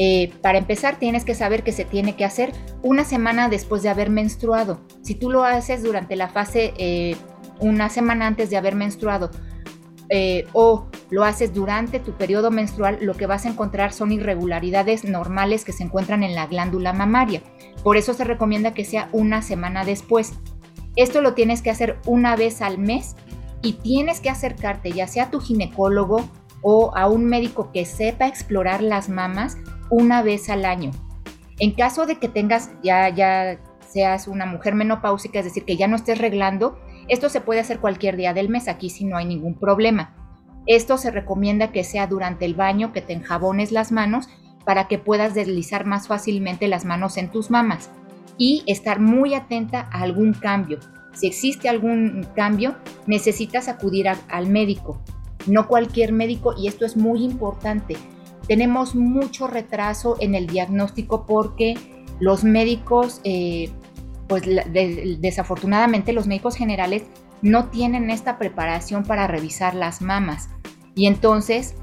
Eh, 0.00 0.32
para 0.42 0.58
empezar, 0.58 0.98
tienes 1.00 1.24
que 1.24 1.34
saber 1.34 1.64
que 1.64 1.72
se 1.72 1.84
tiene 1.84 2.14
que 2.14 2.24
hacer 2.24 2.52
una 2.82 3.04
semana 3.04 3.48
después 3.48 3.82
de 3.82 3.88
haber 3.88 4.10
menstruado. 4.10 4.80
Si 5.02 5.16
tú 5.16 5.28
lo 5.28 5.44
haces 5.44 5.82
durante 5.82 6.14
la 6.14 6.28
fase 6.28 6.72
eh, 6.78 7.16
una 7.58 7.88
semana 7.88 8.28
antes 8.28 8.48
de 8.48 8.56
haber 8.56 8.76
menstruado 8.76 9.30
eh, 10.08 10.46
o 10.52 10.86
lo 11.10 11.24
haces 11.24 11.52
durante 11.52 11.98
tu 11.98 12.12
periodo 12.12 12.52
menstrual, 12.52 12.98
lo 13.00 13.14
que 13.14 13.26
vas 13.26 13.44
a 13.44 13.48
encontrar 13.48 13.92
son 13.92 14.12
irregularidades 14.12 15.04
normales 15.04 15.64
que 15.64 15.72
se 15.72 15.82
encuentran 15.82 16.22
en 16.22 16.36
la 16.36 16.46
glándula 16.46 16.92
mamaria. 16.92 17.42
Por 17.82 17.96
eso 17.96 18.14
se 18.14 18.22
recomienda 18.22 18.74
que 18.74 18.84
sea 18.84 19.08
una 19.12 19.42
semana 19.42 19.84
después. 19.84 20.34
Esto 20.94 21.22
lo 21.22 21.34
tienes 21.34 21.60
que 21.60 21.70
hacer 21.70 21.98
una 22.06 22.36
vez 22.36 22.62
al 22.62 22.78
mes 22.78 23.16
y 23.62 23.74
tienes 23.74 24.20
que 24.20 24.30
acercarte 24.30 24.92
ya 24.92 25.08
sea 25.08 25.24
a 25.24 25.30
tu 25.30 25.40
ginecólogo 25.40 26.28
o 26.62 26.96
a 26.96 27.08
un 27.08 27.24
médico 27.24 27.70
que 27.72 27.84
sepa 27.84 28.28
explorar 28.28 28.82
las 28.82 29.08
mamas 29.08 29.56
una 29.90 30.22
vez 30.22 30.48
al 30.48 30.64
año. 30.64 30.90
En 31.58 31.72
caso 31.72 32.06
de 32.06 32.16
que 32.16 32.28
tengas 32.28 32.70
ya 32.82 33.08
ya 33.08 33.58
seas 33.88 34.28
una 34.28 34.46
mujer 34.46 34.74
menopáusica, 34.74 35.38
es 35.38 35.46
decir, 35.46 35.64
que 35.64 35.76
ya 35.76 35.88
no 35.88 35.96
estés 35.96 36.18
reglando, 36.18 36.78
esto 37.08 37.28
se 37.28 37.40
puede 37.40 37.60
hacer 37.60 37.80
cualquier 37.80 38.16
día 38.16 38.34
del 38.34 38.48
mes, 38.48 38.68
aquí 38.68 38.90
si 38.90 39.04
no 39.04 39.16
hay 39.16 39.24
ningún 39.24 39.54
problema. 39.58 40.14
Esto 40.66 40.98
se 40.98 41.10
recomienda 41.10 41.72
que 41.72 41.84
sea 41.84 42.06
durante 42.06 42.44
el 42.44 42.54
baño, 42.54 42.92
que 42.92 43.00
te 43.00 43.14
enjabones 43.14 43.72
las 43.72 43.90
manos 43.90 44.28
para 44.66 44.86
que 44.86 44.98
puedas 44.98 45.34
deslizar 45.34 45.86
más 45.86 46.08
fácilmente 46.08 46.68
las 46.68 46.84
manos 46.84 47.16
en 47.16 47.30
tus 47.30 47.50
mamas 47.50 47.90
y 48.36 48.62
estar 48.66 49.00
muy 49.00 49.34
atenta 49.34 49.88
a 49.90 50.02
algún 50.02 50.34
cambio. 50.34 50.78
Si 51.14 51.26
existe 51.26 51.70
algún 51.70 52.26
cambio, 52.36 52.76
necesitas 53.06 53.68
acudir 53.68 54.08
al 54.08 54.46
médico, 54.48 55.00
no 55.46 55.66
cualquier 55.66 56.12
médico, 56.12 56.54
y 56.56 56.68
esto 56.68 56.84
es 56.84 56.96
muy 56.96 57.24
importante. 57.24 57.96
Tenemos 58.48 58.94
mucho 58.94 59.46
retraso 59.46 60.16
en 60.20 60.34
el 60.34 60.46
diagnóstico 60.46 61.26
porque 61.26 61.76
los 62.18 62.44
médicos, 62.44 63.20
eh, 63.24 63.70
pues 64.26 64.42
desafortunadamente 65.20 66.12
los 66.12 66.26
médicos 66.26 66.56
generales 66.56 67.04
no 67.42 67.68
tienen 67.68 68.10
esta 68.10 68.38
preparación 68.38 69.04
para 69.04 69.26
revisar 69.26 69.74
las 69.74 70.02
mamas. 70.02 70.48
Y 70.94 71.06
entonces, 71.06 71.74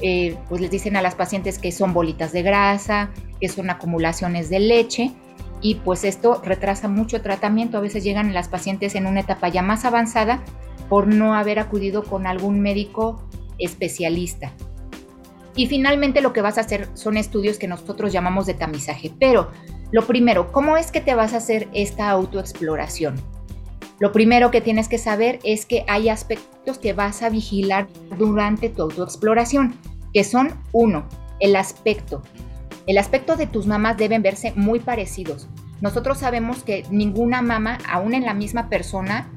eh, 0.00 0.36
pues 0.48 0.60
les 0.60 0.70
dicen 0.70 0.96
a 0.96 1.02
las 1.02 1.14
pacientes 1.14 1.58
que 1.58 1.70
son 1.70 1.94
bolitas 1.94 2.32
de 2.32 2.42
grasa, 2.42 3.10
que 3.40 3.48
son 3.48 3.70
acumulaciones 3.70 4.50
de 4.50 4.58
leche, 4.58 5.12
y 5.60 5.76
pues 5.76 6.04
esto 6.04 6.42
retrasa 6.44 6.88
mucho 6.88 7.22
tratamiento. 7.22 7.78
A 7.78 7.80
veces 7.80 8.04
llegan 8.04 8.34
las 8.34 8.48
pacientes 8.48 8.94
en 8.94 9.06
una 9.06 9.20
etapa 9.20 9.48
ya 9.48 9.62
más 9.62 9.84
avanzada 9.84 10.42
por 10.88 11.06
no 11.06 11.34
haber 11.34 11.58
acudido 11.58 12.02
con 12.02 12.26
algún 12.26 12.60
médico 12.60 13.22
especialista. 13.58 14.52
Y 15.56 15.66
finalmente 15.66 16.20
lo 16.20 16.32
que 16.32 16.42
vas 16.42 16.58
a 16.58 16.62
hacer 16.62 16.88
son 16.94 17.16
estudios 17.16 17.58
que 17.58 17.68
nosotros 17.68 18.12
llamamos 18.12 18.46
de 18.46 18.54
tamizaje. 18.54 19.12
Pero 19.18 19.50
lo 19.92 20.06
primero, 20.06 20.50
¿cómo 20.50 20.76
es 20.76 20.90
que 20.90 21.00
te 21.00 21.14
vas 21.14 21.32
a 21.34 21.36
hacer 21.36 21.68
esta 21.72 22.10
autoexploración? 22.10 23.14
Lo 24.00 24.10
primero 24.10 24.50
que 24.50 24.60
tienes 24.60 24.88
que 24.88 24.98
saber 24.98 25.38
es 25.44 25.66
que 25.66 25.84
hay 25.86 26.08
aspectos 26.08 26.78
que 26.78 26.92
vas 26.92 27.22
a 27.22 27.30
vigilar 27.30 27.86
durante 28.18 28.68
tu 28.68 28.82
autoexploración, 28.82 29.78
que 30.12 30.24
son 30.24 30.60
uno, 30.72 31.08
el 31.38 31.54
aspecto. 31.54 32.22
El 32.86 32.98
aspecto 32.98 33.36
de 33.36 33.46
tus 33.46 33.66
mamas 33.66 33.96
deben 33.96 34.22
verse 34.22 34.52
muy 34.56 34.80
parecidos. 34.80 35.48
Nosotros 35.80 36.18
sabemos 36.18 36.64
que 36.64 36.84
ninguna 36.90 37.40
mama, 37.40 37.78
aún 37.88 38.14
en 38.14 38.24
la 38.24 38.34
misma 38.34 38.68
persona, 38.68 39.30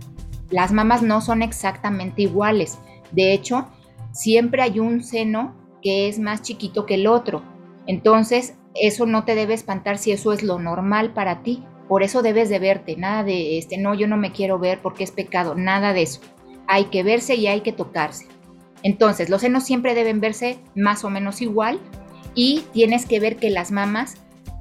las 0.50 0.72
mamas 0.72 1.04
no 1.04 1.22
son 1.22 1.44
exactamente 1.44 2.24
iguales. 2.24 2.80
De 3.12 3.34
hecho, 3.34 3.68
siempre 4.12 4.64
hay 4.64 4.80
un 4.80 5.04
seno 5.04 5.56
es 5.90 6.20
más 6.20 6.42
chiquito 6.42 6.86
que 6.86 6.96
el 6.96 7.08
otro. 7.08 7.44
Entonces, 7.86 8.56
eso 8.76 9.06
no 9.06 9.24
te 9.24 9.36
debe 9.36 9.54
espantar 9.54 9.98
si 9.98 10.12
eso 10.12 10.34
es 10.34 10.44
lo 10.44 10.60
normal 10.60 11.14
para 11.14 11.42
ti. 11.44 11.64
Por 11.88 12.04
eso 12.04 12.22
debes 12.22 12.50
de 12.50 12.60
verte, 12.60 12.96
nada 12.98 13.24
de 13.24 13.58
este, 13.58 13.78
no, 13.78 13.94
yo 13.94 14.08
no 14.08 14.18
me 14.18 14.32
quiero 14.32 14.60
ver 14.60 14.80
porque 14.82 15.04
es 15.04 15.12
pecado, 15.12 15.56
nada 15.56 15.94
de 15.94 16.04
eso. 16.04 16.20
Hay 16.68 16.86
que 16.86 17.04
verse 17.04 17.36
y 17.36 17.48
hay 17.48 17.62
que 17.62 17.72
tocarse. 17.72 18.28
Entonces, 18.84 19.30
los 19.30 19.42
senos 19.42 19.64
siempre 19.64 19.96
deben 19.96 20.20
verse 20.20 20.60
más 20.76 21.04
o 21.04 21.10
menos 21.10 21.42
igual, 21.42 21.80
y 22.36 22.64
tienes 22.72 23.08
que 23.08 23.20
ver 23.20 23.38
que 23.38 23.50
las 23.50 23.72
mamas 23.72 24.18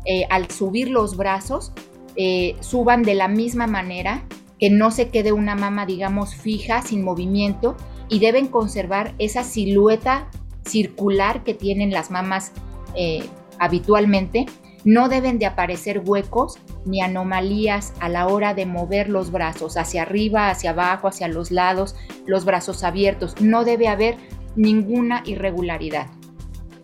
eh, 0.07 0.27
al 0.31 0.51
subir 0.51 0.89
los 0.89 1.17
brazos 1.17 1.73
eh, 2.17 2.57
suban 2.61 3.03
de 3.03 3.15
la 3.15 3.29
misma 3.29 3.67
manera, 3.67 4.25
que 4.59 4.71
no 4.71 4.91
se 4.91 5.11
quede 5.11 5.33
una 5.33 5.55
mama, 5.55 5.85
digamos, 5.85 6.35
fija, 6.35 6.81
sin 6.81 7.05
movimiento, 7.05 7.77
y 8.09 8.21
deben 8.21 8.47
conservar 8.47 9.15
esa 9.19 9.45
silueta 9.45 10.31
circular 10.67 11.45
que 11.45 11.55
tienen 11.55 11.91
las 11.91 12.11
mamas 12.11 12.53
eh, 12.95 13.25
habitualmente. 13.59 14.47
No 14.85 15.09
deben 15.09 15.39
de 15.39 15.47
aparecer 15.47 16.03
huecos 16.05 16.59
ni 16.85 17.01
anomalías 17.01 17.93
a 18.01 18.09
la 18.09 18.29
hora 18.29 18.55
de 18.55 18.67
mover 18.67 19.09
los 19.09 19.33
brazos 19.33 19.77
hacia 19.77 20.03
arriba, 20.03 20.51
hacia 20.51 20.71
abajo, 20.71 21.09
hacia 21.09 21.27
los 21.29 21.51
lados, 21.51 21.97
los 22.27 22.45
brazos 22.45 22.85
abiertos. 22.85 23.41
No 23.41 23.65
debe 23.65 23.89
haber 23.89 24.17
ninguna 24.55 25.23
irregularidad. 25.27 26.07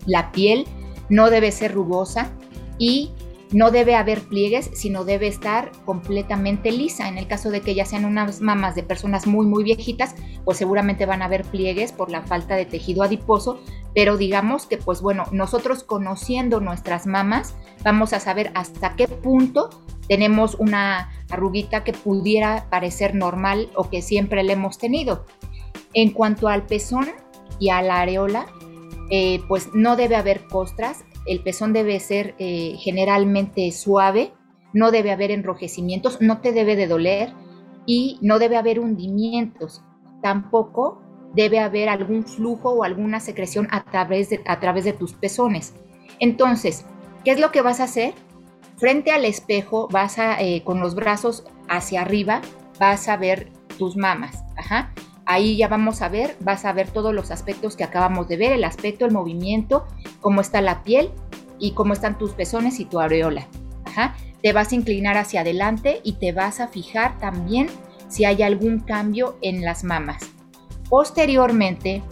La 0.07 0.33
piel 0.33 0.67
no 1.09 1.31
debe 1.31 1.53
ser 1.53 1.73
rugosa 1.73 2.33
y 2.79 3.13
no 3.53 3.71
debe 3.71 3.95
haber 3.95 4.23
pliegues, 4.23 4.71
sino 4.75 5.05
debe 5.05 5.27
estar 5.27 5.71
completamente 5.85 6.73
lisa. 6.73 7.09
En 7.09 7.19
el 7.19 7.27
caso 7.27 7.51
de 7.51 7.61
que 7.61 7.75
ya 7.75 7.85
sean 7.85 8.05
unas 8.05 8.41
mamas 8.41 8.75
de 8.75 8.83
personas 8.83 9.27
muy, 9.27 9.47
muy 9.47 9.63
viejitas, 9.63 10.15
pues 10.45 10.59
seguramente 10.59 11.07
van 11.07 11.23
a 11.23 11.27
haber 11.27 11.45
pliegues 11.45 11.93
por 11.93 12.11
la 12.11 12.23
falta 12.23 12.57
de 12.57 12.65
tejido 12.65 13.03
adiposo, 13.03 13.61
pero 13.95 14.17
digamos 14.17 14.67
que, 14.67 14.79
pues 14.79 15.03
bueno, 15.03 15.25
nosotros 15.33 15.85
conociendo 15.85 16.61
nuestras 16.61 17.07
mamas, 17.07 17.55
vamos 17.85 18.13
a 18.13 18.21
saber 18.21 18.51
hasta 18.55 18.97
qué 18.97 19.07
punto 19.07 19.71
tenemos 20.09 20.57
una 20.57 21.11
arruguita 21.31 21.85
que 21.85 21.93
pudiera 21.93 22.67
parecer 22.71 23.15
normal 23.15 23.71
o 23.75 23.89
que 23.89 24.03
siempre 24.03 24.43
le 24.43 24.55
hemos 24.55 24.79
tenido. 24.79 25.27
En 25.95 26.11
cuanto 26.11 26.49
al 26.49 26.67
pezón 26.67 27.09
y 27.59 27.71
a 27.71 27.83
la 27.83 28.01
areola, 28.01 28.47
eh, 29.11 29.41
pues 29.47 29.69
no 29.75 29.97
debe 29.97 30.17
haber 30.17 30.47
costras, 30.47 31.05
el 31.27 31.43
pezón 31.43 31.73
debe 31.73 31.99
ser 32.01 32.35
eh, 32.39 32.77
generalmente 32.79 33.71
suave, 33.73 34.33
no 34.73 34.91
debe 34.91 35.13
haber 35.13 35.31
enrojecimientos, 35.31 36.21
no 36.21 36.41
te 36.41 36.53
debe 36.53 36.77
de 36.77 36.87
doler 36.87 37.33
y 37.87 38.19
no 38.23 38.39
debe 38.39 38.57
haber 38.57 38.81
hundimientos. 38.81 39.83
Tampoco 40.23 41.03
debe 41.35 41.59
haber 41.59 41.89
algún 41.89 42.25
flujo 42.25 42.71
o 42.71 42.85
alguna 42.85 43.21
secreción 43.21 43.69
a 43.71 43.85
través 43.85 44.31
de, 44.31 44.41
a 44.47 44.61
través 44.61 44.85
de 44.85 44.93
tus 44.93 45.13
pezones. 45.15 45.75
Entonces, 46.21 46.85
¿qué 47.25 47.33
es 47.33 47.41
lo 47.41 47.51
que 47.51 47.63
vas 47.63 47.81
a 47.81 47.85
hacer? 47.85 48.15
Frente 48.77 49.13
al 49.13 49.25
espejo, 49.25 49.89
vas 49.91 50.19
a, 50.19 50.41
eh, 50.41 50.63
con 50.65 50.81
los 50.81 50.95
brazos 50.95 51.45
hacia 51.69 52.03
arriba, 52.03 52.41
vas 52.79 53.09
a 53.09 53.17
ver 53.17 53.51
tus 53.79 53.97
mamas. 53.97 54.45
Ajá. 54.57 54.93
Ahí 55.33 55.57
ya 55.57 55.67
vamos 55.67 56.03
a 56.03 56.11
ver, 56.11 56.37
vas 56.41 56.67
a 56.67 56.75
ver 56.75 56.91
todos 56.91 57.15
los 57.15 57.31
aspectos 57.31 57.75
que 57.75 57.85
acabamos 57.85 58.29
de 58.29 58.37
ver, 58.37 58.53
el 58.53 58.65
aspecto, 58.65 59.07
el 59.07 59.13
movimiento, 59.13 59.87
cómo 60.21 60.43
está 60.43 60.61
la 60.61 60.83
piel 60.83 61.09
y 61.59 61.73
cómo 61.73 61.95
están 61.95 62.19
tus 62.19 62.33
pezones 62.33 62.79
y 62.81 62.85
tu 62.85 63.01
areola. 63.01 63.49
Te 64.43 64.53
vas 64.53 64.73
a 64.73 64.75
inclinar 64.75 65.17
hacia 65.17 65.41
adelante 65.41 66.03
y 66.05 66.15
te 66.15 66.33
vas 66.33 66.61
a 66.61 66.69
fijar 66.69 67.19
también 67.19 67.69
si 68.09 68.27
hay 68.27 68.43
algún 68.43 68.81
cambio 68.81 69.39
en 69.41 69.63
las 69.63 69.85
mamas. 69.85 70.23
Posteriormente 70.91 72.03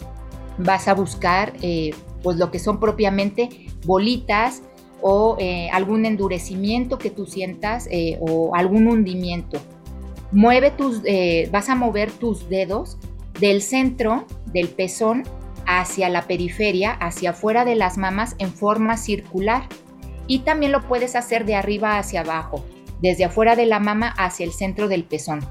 vas 0.57 0.87
a 0.87 0.95
buscar 0.95 1.53
eh, 1.61 1.91
pues 2.23 2.37
lo 2.37 2.49
que 2.49 2.57
son 2.57 2.79
propiamente 2.79 3.67
bolitas 3.85 4.63
o 4.99 5.35
eh, 5.37 5.69
algún 5.71 6.07
endurecimiento 6.07 6.97
que 6.97 7.11
tú 7.11 7.27
sientas 7.27 7.87
eh, 7.91 8.17
o 8.19 8.55
algún 8.55 8.87
hundimiento. 8.87 9.59
Mueve 10.31 10.71
tus, 10.71 11.03
vas 11.51 11.69
a 11.69 11.75
mover 11.75 12.11
tus 12.11 12.49
dedos 12.49 12.97
del 13.41 13.61
centro 13.61 14.25
del 14.53 14.69
pezón 14.69 15.23
hacia 15.65 16.09
la 16.09 16.27
periferia, 16.27 16.91
hacia 16.91 17.31
afuera 17.31 17.65
de 17.65 17.75
las 17.75 17.97
mamas 17.97 18.35
en 18.37 18.53
forma 18.53 18.95
circular. 18.95 19.63
Y 20.27 20.39
también 20.39 20.71
lo 20.71 20.87
puedes 20.87 21.15
hacer 21.15 21.45
de 21.45 21.55
arriba 21.55 21.97
hacia 21.97 22.21
abajo, 22.21 22.63
desde 23.01 23.25
afuera 23.25 23.55
de 23.55 23.65
la 23.65 23.79
mama 23.79 24.13
hacia 24.17 24.45
el 24.45 24.53
centro 24.53 24.87
del 24.87 25.03
pezón. 25.03 25.41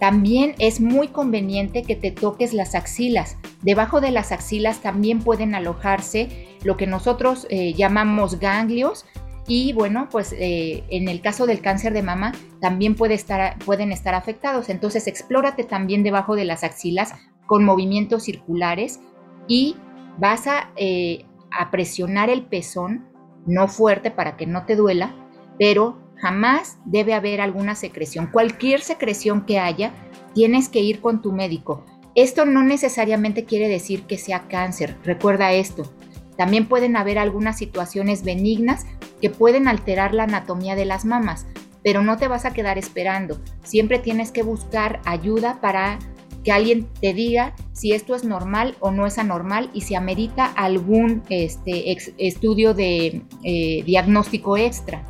También 0.00 0.54
es 0.58 0.80
muy 0.80 1.08
conveniente 1.08 1.82
que 1.82 1.96
te 1.96 2.10
toques 2.10 2.52
las 2.52 2.74
axilas. 2.74 3.36
Debajo 3.62 4.00
de 4.00 4.10
las 4.10 4.30
axilas 4.30 4.80
también 4.80 5.20
pueden 5.20 5.54
alojarse 5.54 6.48
lo 6.62 6.76
que 6.76 6.86
nosotros 6.86 7.46
eh, 7.50 7.74
llamamos 7.74 8.38
ganglios 8.38 9.06
y 9.48 9.72
bueno, 9.72 10.08
pues 10.10 10.34
eh, 10.34 10.84
en 10.90 11.08
el 11.08 11.22
caso 11.22 11.46
del 11.46 11.60
cáncer 11.60 11.94
de 11.94 12.02
mama 12.02 12.32
también 12.60 12.94
pueden 12.94 13.92
estar 13.92 14.14
afectados. 14.14 14.68
Entonces 14.68 15.06
explórate 15.06 15.64
también 15.64 16.02
debajo 16.02 16.36
de 16.36 16.44
las 16.44 16.62
axilas 16.62 17.14
con 17.46 17.64
movimientos 17.64 18.24
circulares 18.24 19.00
y 19.48 19.74
vas 20.18 20.44
eh, 20.76 21.24
a 21.50 21.70
presionar 21.70 22.28
el 22.28 22.42
pezón, 22.42 23.08
no 23.46 23.68
fuerte 23.68 24.10
para 24.10 24.36
que 24.36 24.46
no 24.46 24.66
te 24.66 24.76
duela, 24.76 25.14
pero 25.58 25.98
jamás 26.16 26.76
debe 26.84 27.14
haber 27.14 27.40
alguna 27.40 27.74
secreción. 27.74 28.26
Cualquier 28.30 28.82
secreción 28.82 29.46
que 29.46 29.58
haya, 29.58 29.92
tienes 30.34 30.68
que 30.68 30.80
ir 30.80 31.00
con 31.00 31.22
tu 31.22 31.32
médico. 31.32 31.86
Esto 32.14 32.44
no 32.44 32.62
necesariamente 32.62 33.44
quiere 33.44 33.68
decir 33.68 34.02
que 34.02 34.18
sea 34.18 34.46
cáncer, 34.48 34.96
recuerda 35.04 35.52
esto. 35.52 35.90
También 36.38 36.68
pueden 36.68 36.96
haber 36.96 37.18
algunas 37.18 37.58
situaciones 37.58 38.22
benignas 38.22 38.86
que 39.20 39.28
pueden 39.28 39.66
alterar 39.66 40.14
la 40.14 40.22
anatomía 40.22 40.76
de 40.76 40.84
las 40.84 41.04
mamas, 41.04 41.46
pero 41.82 42.00
no 42.02 42.16
te 42.16 42.28
vas 42.28 42.44
a 42.44 42.52
quedar 42.52 42.78
esperando. 42.78 43.40
Siempre 43.64 43.98
tienes 43.98 44.30
que 44.30 44.44
buscar 44.44 45.00
ayuda 45.04 45.60
para 45.60 45.98
que 46.44 46.52
alguien 46.52 46.86
te 47.00 47.12
diga 47.12 47.56
si 47.72 47.92
esto 47.92 48.14
es 48.14 48.22
normal 48.22 48.76
o 48.78 48.92
no 48.92 49.04
es 49.04 49.18
anormal 49.18 49.68
y 49.74 49.80
si 49.80 49.96
amerita 49.96 50.46
algún 50.46 51.24
este, 51.28 51.96
estudio 52.18 52.72
de 52.72 53.22
eh, 53.42 53.82
diagnóstico 53.84 54.56
extra. 54.56 55.02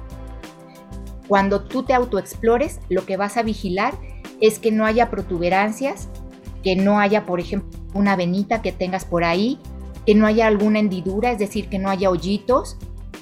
Cuando 1.28 1.62
tú 1.64 1.82
te 1.82 1.92
autoexplores, 1.92 2.80
lo 2.88 3.04
que 3.04 3.18
vas 3.18 3.36
a 3.36 3.42
vigilar 3.42 3.92
es 4.40 4.58
que 4.58 4.72
no 4.72 4.86
haya 4.86 5.10
protuberancias, 5.10 6.08
que 6.64 6.74
no 6.74 6.98
haya, 6.98 7.26
por 7.26 7.38
ejemplo, 7.38 7.78
una 7.92 8.16
venita 8.16 8.62
que 8.62 8.72
tengas 8.72 9.04
por 9.04 9.24
ahí, 9.24 9.58
que 10.08 10.14
no 10.14 10.26
haya 10.26 10.46
alguna 10.46 10.78
hendidura, 10.78 11.32
es 11.32 11.38
decir, 11.38 11.68
que 11.68 11.78
no 11.78 11.90
haya 11.90 12.08
hoyitos, 12.08 12.78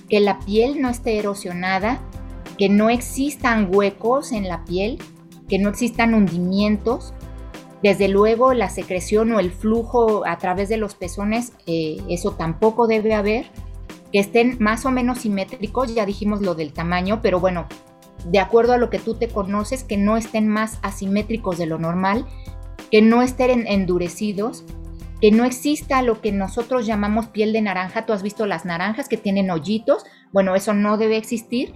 que 0.09 0.21
la 0.21 0.39
piel 0.39 0.81
no 0.81 0.89
esté 0.89 1.19
erosionada, 1.19 2.01
que 2.59 2.69
no 2.69 2.91
existan 2.91 3.75
huecos 3.75 4.31
en 4.31 4.47
la 4.47 4.65
piel, 4.65 4.99
que 5.49 5.59
no 5.59 5.69
existan 5.69 6.15
hundimientos. 6.15 7.13
Desde 7.83 8.07
luego 8.07 8.55
la 8.55 8.71
secreción 8.71 9.33
o 9.33 9.41
el 9.41 9.51
flujo 9.51 10.25
a 10.29 10.39
través 10.39 10.69
de 10.69 10.77
los 10.77 10.95
pezones, 10.95 11.55
eh, 11.67 11.97
eso 12.09 12.37
tampoco 12.37 12.87
debe 12.87 13.15
haber. 13.15 13.47
Que 14.13 14.21
estén 14.21 14.57
más 14.61 14.87
o 14.87 14.93
menos 14.93 15.19
simétricos, 15.19 15.93
ya 15.93 16.07
dijimos 16.07 16.41
lo 16.41 16.55
del 16.55 16.73
tamaño, 16.73 17.19
pero 17.21 17.41
bueno, 17.41 17.67
de 18.27 18.39
acuerdo 18.39 18.75
a 18.75 18.79
lo 18.79 18.91
que 18.91 19.01
tú 19.01 19.15
te 19.15 19.27
conoces, 19.27 19.83
que 19.83 19.97
no 19.97 20.17
estén 20.17 20.47
más 20.47 20.79
asimétricos 20.83 21.59
de 21.59 21.67
lo 21.67 21.81
normal, 21.81 22.29
que 22.93 23.03
no 23.03 23.23
estén 23.23 23.67
endurecidos, 23.67 24.65
que 25.21 25.31
no 25.31 25.45
exista 25.45 26.03
lo 26.03 26.21
que 26.21 26.33
nosotros 26.33 26.87
llamamos 26.87 27.29
piel 27.29 27.53
de 27.53 27.63
naranja. 27.63 28.07
Tú 28.07 28.13
has 28.13 28.23
visto 28.23 28.47
las 28.47 28.65
naranjas 28.65 29.09
que 29.09 29.17
tienen 29.17 29.51
hoyitos. 29.51 30.05
Bueno, 30.33 30.55
eso 30.55 30.75
no 30.75 30.99
debe 30.99 31.17
existir. 31.17 31.75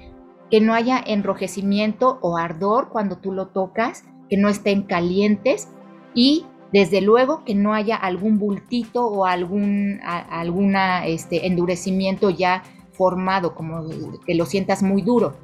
Que 0.51 0.61
no 0.61 0.75
haya 0.75 1.03
enrojecimiento 1.05 2.19
o 2.23 2.37
ardor 2.37 2.91
cuando 2.91 3.19
tú 3.19 3.33
lo 3.33 3.49
tocas, 3.49 4.05
que 4.29 4.37
no 4.37 4.49
estén 4.49 4.83
calientes 4.83 5.69
y 6.13 6.45
desde 6.73 7.01
luego 7.01 7.45
que 7.45 7.55
no 7.55 7.73
haya 7.73 7.97
algún 7.97 8.39
bultito 8.39 9.07
o 9.07 9.27
algún 9.27 10.01
alguna, 10.03 11.07
este, 11.07 11.47
endurecimiento 11.47 12.31
ya 12.31 12.63
formado, 12.93 13.55
como 13.55 13.89
que 14.27 14.35
lo 14.35 14.45
sientas 14.45 14.83
muy 14.83 15.03
duro. 15.03 15.37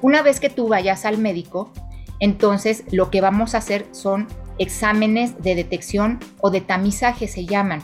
Una 0.00 0.22
vez 0.22 0.40
que 0.40 0.50
tú 0.50 0.68
vayas 0.68 1.04
al 1.04 1.18
médico, 1.18 1.70
entonces 2.18 2.84
lo 2.90 3.10
que 3.10 3.20
vamos 3.20 3.54
a 3.54 3.58
hacer 3.58 3.86
son 3.92 4.26
exámenes 4.58 5.42
de 5.42 5.54
detección 5.54 6.20
o 6.40 6.50
de 6.50 6.60
tamizaje 6.60 7.28
se 7.28 7.46
llaman. 7.46 7.82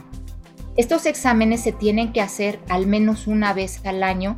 Estos 0.76 1.06
exámenes 1.06 1.60
se 1.60 1.72
tienen 1.72 2.12
que 2.12 2.20
hacer 2.20 2.60
al 2.68 2.86
menos 2.86 3.26
una 3.26 3.52
vez 3.52 3.84
al 3.84 4.02
año 4.02 4.36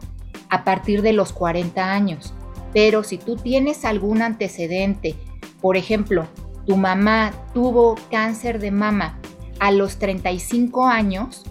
a 0.49 0.65
partir 0.65 1.03
de 1.03 1.13
los 1.13 1.33
40 1.33 1.93
años. 1.93 2.33
Pero 2.73 3.03
si 3.03 3.19
tú 3.19 3.37
tienes 3.37 3.85
algún 3.85 4.23
antecedente, 4.23 5.17
por 5.61 5.77
ejemplo, 5.77 6.27
tu 6.67 6.77
mamá 6.77 7.33
tuvo 7.53 7.97
cáncer 8.11 8.59
de 8.61 8.71
mama 8.71 9.19
a 9.59 9.71
los 9.71 9.99
35 9.99 10.87
años, 10.87 11.45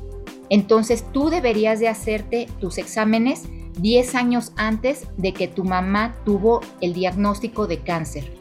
entonces 0.49 1.05
tú 1.11 1.29
deberías 1.29 1.79
de 1.79 1.87
hacerte 1.87 2.47
tus 2.59 2.77
exámenes 2.77 3.43
10 3.79 4.15
años 4.15 4.51
antes 4.55 5.07
de 5.17 5.33
que 5.33 5.47
tu 5.47 5.63
mamá 5.63 6.15
tuvo 6.25 6.61
el 6.81 6.93
diagnóstico 6.93 7.67
de 7.67 7.79
cáncer. 7.79 8.38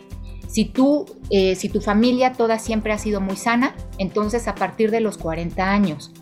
Si, 0.49 0.65
tú, 0.65 1.07
eh, 1.31 1.55
si 1.55 1.69
tu 1.69 1.81
familia 1.81 2.33
toda 2.33 2.59
siempre 2.59 2.93
ha 2.93 2.99
sido 2.99 3.21
muy 3.21 3.37
sana, 3.37 3.77
entonces 3.99 4.49
a 4.49 4.55
partir 4.55 4.91
de 4.91 5.01
los 5.01 5.19
40 5.19 5.71
años. 5.71 6.13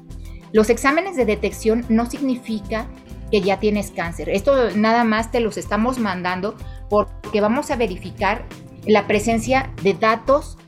Los 0.52 0.68
exámenes 0.68 1.16
de 1.16 1.24
detección 1.24 1.86
no 1.88 2.10
significa 2.10 2.88
que 3.30 3.40
ya 3.40 3.58
tienes 3.58 3.90
cáncer. 3.90 4.28
Esto 4.28 4.70
nada 4.76 5.04
más 5.04 5.30
te 5.30 5.40
los 5.40 5.56
estamos 5.56 5.98
mandando 5.98 6.56
porque 6.90 7.40
vamos 7.40 7.70
a 7.70 7.76
verificar 7.76 8.44
la 8.84 9.06
presencia 9.06 9.72
de 9.82 9.94
datos 9.94 10.58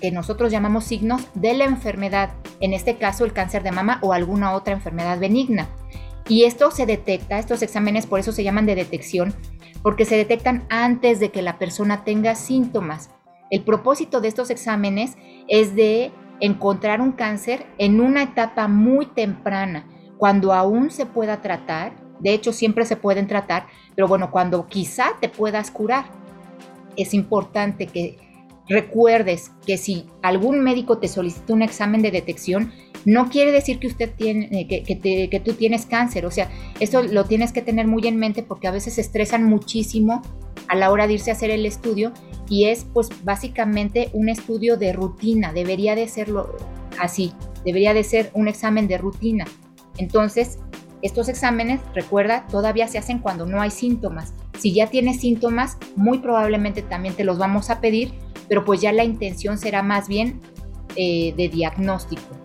que 0.00 0.10
nosotros 0.10 0.50
llamamos 0.50 0.84
signos 0.84 1.22
de 1.34 1.54
la 1.54 1.64
enfermedad, 1.64 2.30
en 2.60 2.74
este 2.74 2.96
caso 2.96 3.24
el 3.24 3.32
cáncer 3.32 3.62
de 3.62 3.72
mama 3.72 3.98
o 4.02 4.12
alguna 4.12 4.52
otra 4.52 4.74
enfermedad 4.74 5.18
benigna. 5.18 5.68
Y 6.28 6.44
esto 6.44 6.70
se 6.70 6.86
detecta, 6.86 7.38
estos 7.38 7.62
exámenes 7.62 8.06
por 8.06 8.20
eso 8.20 8.32
se 8.32 8.44
llaman 8.44 8.66
de 8.66 8.74
detección, 8.74 9.34
porque 9.82 10.04
se 10.04 10.16
detectan 10.16 10.64
antes 10.68 11.20
de 11.20 11.30
que 11.30 11.42
la 11.42 11.58
persona 11.58 12.04
tenga 12.04 12.34
síntomas. 12.34 13.10
El 13.50 13.62
propósito 13.62 14.20
de 14.20 14.28
estos 14.28 14.50
exámenes 14.50 15.16
es 15.48 15.74
de 15.74 16.12
encontrar 16.40 17.00
un 17.00 17.12
cáncer 17.12 17.66
en 17.78 18.00
una 18.00 18.22
etapa 18.22 18.68
muy 18.68 19.06
temprana, 19.06 19.86
cuando 20.16 20.52
aún 20.52 20.90
se 20.90 21.06
pueda 21.06 21.40
tratar, 21.40 21.94
de 22.20 22.32
hecho 22.32 22.52
siempre 22.52 22.84
se 22.84 22.96
pueden 22.96 23.26
tratar, 23.26 23.66
pero 23.94 24.06
bueno, 24.08 24.30
cuando 24.30 24.66
quizá 24.66 25.18
te 25.20 25.28
puedas 25.28 25.70
curar. 25.70 26.04
Es 26.96 27.14
importante 27.14 27.86
que 27.86 28.18
recuerdes 28.68 29.50
que 29.66 29.76
si 29.76 30.06
algún 30.22 30.60
médico 30.60 30.98
te 30.98 31.08
solicita 31.08 31.52
un 31.52 31.62
examen 31.62 32.02
de 32.02 32.10
detección, 32.10 32.72
no 33.04 33.28
quiere 33.28 33.52
decir 33.52 33.78
que 33.78 33.88
usted 33.88 34.10
tiene, 34.14 34.48
eh, 34.52 34.66
que, 34.66 35.28
que, 35.28 35.40
tú 35.40 35.54
tienes 35.54 35.86
cáncer. 35.86 36.26
O 36.26 36.30
sea, 36.30 36.50
esto 36.80 37.02
lo 37.02 37.24
tienes 37.24 37.52
que 37.52 37.62
tener 37.62 37.86
muy 37.86 38.06
en 38.06 38.16
mente 38.16 38.42
porque 38.42 38.68
a 38.68 38.70
veces 38.70 38.94
se 38.94 39.00
estresan 39.00 39.44
muchísimo 39.44 40.22
a 40.68 40.76
la 40.76 40.90
hora 40.90 41.06
de 41.06 41.14
irse 41.14 41.30
a 41.30 41.34
hacer 41.34 41.50
el 41.50 41.66
estudio 41.66 42.12
y 42.48 42.66
es 42.66 42.86
pues 42.92 43.08
básicamente 43.24 44.10
un 44.12 44.28
estudio 44.28 44.76
de 44.76 44.92
rutina. 44.92 45.52
Debería 45.52 45.94
de 45.94 46.08
serlo 46.08 46.56
así. 46.98 47.32
Debería 47.64 47.94
de 47.94 48.04
ser 48.04 48.30
un 48.34 48.48
examen 48.48 48.88
de 48.88 48.98
rutina. 48.98 49.44
Entonces, 49.98 50.58
estos 51.02 51.28
exámenes, 51.28 51.80
recuerda, 51.94 52.46
todavía 52.46 52.86
se 52.86 52.98
hacen 52.98 53.18
cuando 53.18 53.44
no 53.44 53.60
hay 53.60 53.70
síntomas. 53.70 54.34
Si 54.58 54.72
ya 54.72 54.88
tienes 54.88 55.20
síntomas, 55.20 55.76
muy 55.96 56.18
probablemente 56.18 56.82
también 56.82 57.14
te 57.14 57.24
los 57.24 57.38
vamos 57.38 57.70
a 57.70 57.80
pedir, 57.80 58.12
pero 58.48 58.64
pues 58.64 58.80
ya 58.80 58.92
la 58.92 59.02
intención 59.02 59.58
será 59.58 59.82
más 59.82 60.06
bien 60.06 60.40
eh, 60.94 61.34
de 61.36 61.48
diagnóstico. 61.48 62.41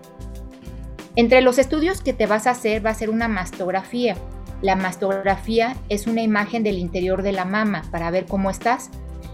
Entre 1.18 1.42
los 1.42 1.58
estudios 1.58 2.02
que 2.02 2.14
te 2.14 2.28
vas 2.28 2.46
a 2.46 2.52
hacer 2.52 2.86
va 2.86 2.92
a 2.92 2.94
ser 2.94 3.10
una 3.10 3.28
mastografía. 3.28 4.16
La 4.62 4.76
mastografía 4.76 5.76
es 5.90 6.06
una 6.06 6.22
imagen 6.22 6.62
del 6.62 6.78
interior 6.78 7.24
de 7.24 7.32
la 7.32 7.44
mama 7.44 7.82
para 7.90 8.12
ver 8.12 8.28
cómo 8.28 8.52
estás 8.52 8.92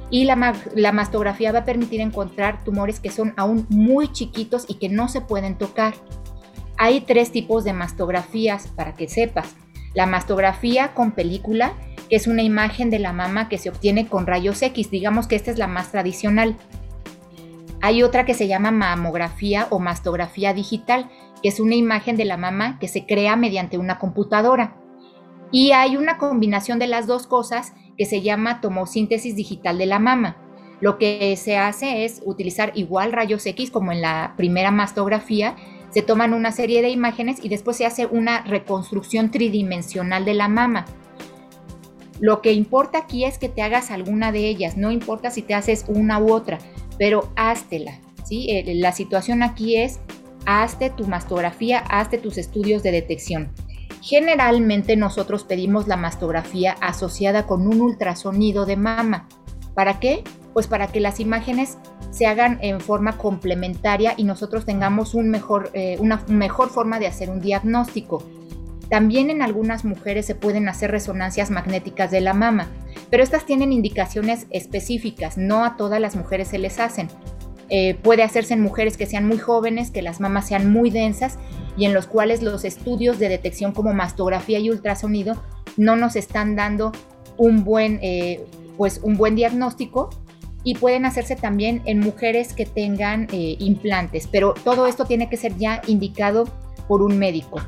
y 0.10 0.24
la, 0.24 0.38
mastografía 0.94 1.52
va 1.52 1.60
a 1.60 1.66
permitir 1.66 2.00
encontrar 2.00 2.64
tumores 2.64 3.02
que 3.02 3.12
son 3.12 3.34
aún 3.36 3.68
muy 3.70 4.10
chiquitos 4.14 4.64
y 4.70 4.76
que 4.76 4.88
no 4.88 5.10
se 5.10 5.20
pueden 5.20 5.58
tocar. 5.58 5.94
Hay 6.78 7.02
tres 7.02 7.34
tipos 7.34 7.66
de 7.66 7.74
mastografías 7.74 8.68
para 8.68 8.94
que 8.94 9.10
sepas. 9.10 9.54
La 9.94 10.06
mastografía 10.06 10.94
con 10.94 11.12
película, 11.12 11.74
que 12.10 12.16
es 12.16 12.28
una 12.28 12.44
imagen 12.44 12.92
de 12.92 13.00
la 13.00 13.12
mama 13.12 13.50
que 13.50 13.58
se 13.58 13.68
obtiene 13.68 14.08
con 14.08 14.26
rayos 14.26 14.62
X, 14.62 14.90
digamos 14.90 15.28
que 15.28 15.36
esta 15.36 15.52
es 15.52 15.58
la 15.58 15.68
más 15.68 15.92
tradicional. 15.92 16.56
Hay 17.82 18.04
otra 18.04 18.24
que 18.24 18.36
se 18.36 18.48
llama 18.48 18.72
mamografía 18.72 19.68
o 19.70 19.80
mastografía 19.80 20.54
digital, 20.54 21.10
que 21.44 21.50
es 21.50 21.60
una 21.60 21.76
imagen 21.76 22.16
de 22.16 22.26
la 22.26 22.38
mama 22.38 22.80
que 22.80 22.88
se 22.88 23.06
crea 23.06 23.36
mediante 23.36 23.78
una 23.78 24.00
computadora. 24.00 24.78
Y 25.52 25.72
hay 25.72 25.98
una 25.98 26.18
combinación 26.18 26.80
de 26.80 26.88
las 26.88 27.06
dos 27.06 27.28
cosas 27.28 27.74
que 27.98 28.06
se 28.06 28.22
llama 28.22 28.62
tomosíntesis 28.62 29.36
digital 29.36 29.78
de 29.78 29.86
la 29.86 30.00
mama. 30.00 30.38
Lo 30.80 30.98
que 30.98 31.36
se 31.38 31.58
hace 31.58 32.06
es 32.06 32.22
utilizar 32.26 32.72
igual 32.76 33.12
rayos 33.12 33.46
X 33.46 33.70
como 33.70 33.92
en 33.92 34.02
la 34.02 34.34
primera 34.36 34.72
mastografía, 34.72 35.56
se 35.92 36.02
toman 36.02 36.34
una 36.34 36.52
serie 36.52 36.82
de 36.82 36.90
imágenes 36.90 37.38
y 37.44 37.50
después 37.50 37.78
se 37.78 37.86
hace 37.86 38.08
una 38.08 38.42
reconstrucción 38.42 39.30
tridimensional 39.30 40.26
de 40.26 40.34
la 40.34 40.48
mama. 40.48 40.86
Lo 42.20 42.42
que 42.42 42.54
importa 42.54 43.00
aquí 43.00 43.26
es 43.26 43.38
que 43.38 43.50
te 43.50 43.62
hagas 43.62 43.92
alguna 43.92 44.32
de 44.32 44.48
ellas, 44.48 44.76
no 44.76 44.92
importa 44.92 45.30
si 45.30 45.44
te 45.44 45.54
haces 45.54 45.86
una 45.88 46.20
u 46.20 46.32
otra, 46.32 46.58
pero 46.98 47.32
háztela. 47.36 48.00
¿sí? 48.24 48.50
Eh, 48.50 48.74
la 48.76 48.92
situación 48.92 49.44
aquí 49.44 49.76
es, 49.76 50.00
hazte 50.46 50.90
tu 50.90 51.08
mastografía, 51.08 51.80
hazte 51.80 52.18
tus 52.18 52.38
estudios 52.38 52.84
de 52.84 52.92
detección. 52.92 53.52
Generalmente 54.02 54.98
nosotros 54.98 55.44
pedimos 55.44 55.88
la 55.88 55.96
mastografía 55.96 56.76
asociada 56.82 57.48
con 57.48 57.68
un 57.68 57.80
ultrasonido 57.82 58.66
de 58.66 58.76
mama. 58.76 59.28
¿Para 59.76 60.00
qué? 60.00 60.24
Pues 60.54 60.68
para 60.68 60.88
que 60.88 61.00
las 61.00 61.20
imágenes 61.20 61.78
se 62.12 62.28
hagan 62.28 62.60
en 62.62 62.80
forma 62.80 63.18
complementaria 63.18 64.14
y 64.18 64.24
nosotros 64.24 64.66
tengamos 64.66 65.16
eh, 65.74 65.98
una 66.00 66.24
mejor 66.28 66.70
forma 66.70 67.00
de 67.00 67.08
hacer 67.08 67.30
un 67.30 67.40
diagnóstico. 67.40 68.24
También 68.90 69.32
en 69.32 69.42
algunas 69.42 69.86
mujeres 69.86 70.26
se 70.26 70.36
pueden 70.36 70.70
hacer 70.70 70.92
resonancias 70.92 71.50
magnéticas 71.50 72.12
de 72.12 72.22
la 72.22 72.34
mama, 72.34 72.68
pero 73.10 73.24
estas 73.24 73.46
tienen 73.46 73.72
indicaciones 73.72 74.46
específicas, 74.52 75.38
no 75.38 75.66
a 75.66 75.78
todas 75.78 76.00
las 76.00 76.16
mujeres 76.16 76.50
se 76.50 76.60
les 76.60 76.80
hacen. 76.80 77.08
Eh, 77.70 77.96
puede 77.96 78.24
hacerse 78.24 78.54
en 78.54 78.62
mujeres 78.62 78.98
que 78.98 79.06
sean 79.06 79.28
muy 79.28 79.38
jóvenes, 79.38 79.92
que 79.92 80.02
las 80.02 80.20
mamas 80.20 80.48
sean 80.48 80.72
muy 80.72 80.90
densas 80.90 81.40
y 81.78 81.86
en 81.86 81.94
los 81.94 82.08
cuales 82.08 82.42
los 82.42 82.66
estudios 82.66 83.20
de 83.20 83.30
detección 83.30 83.72
como 83.72 83.94
mastografía 83.94 84.60
y 84.60 84.70
ultrasonido 84.70 85.42
no 85.78 85.96
nos 85.96 86.16
están 86.16 86.56
dando 86.56 86.92
un 87.38 87.64
buen, 87.64 88.00
eh, 88.02 88.46
pues 88.78 89.00
un 89.02 89.16
buen 89.16 89.36
diagnóstico 89.36 90.10
y 90.64 90.76
pueden 90.76 91.06
hacerse 91.06 91.36
también 91.36 91.82
en 91.86 92.00
mujeres 92.00 92.54
que 92.54 92.66
tengan 92.66 93.28
eh, 93.32 93.56
implantes, 93.60 94.28
pero 94.28 94.54
todo 94.54 94.88
esto 94.88 95.06
tiene 95.06 95.30
que 95.30 95.38
ser 95.38 95.58
ya 95.58 95.82
indicado 95.88 96.46
por 96.88 97.02
un 97.02 97.18
médico. 97.18 97.62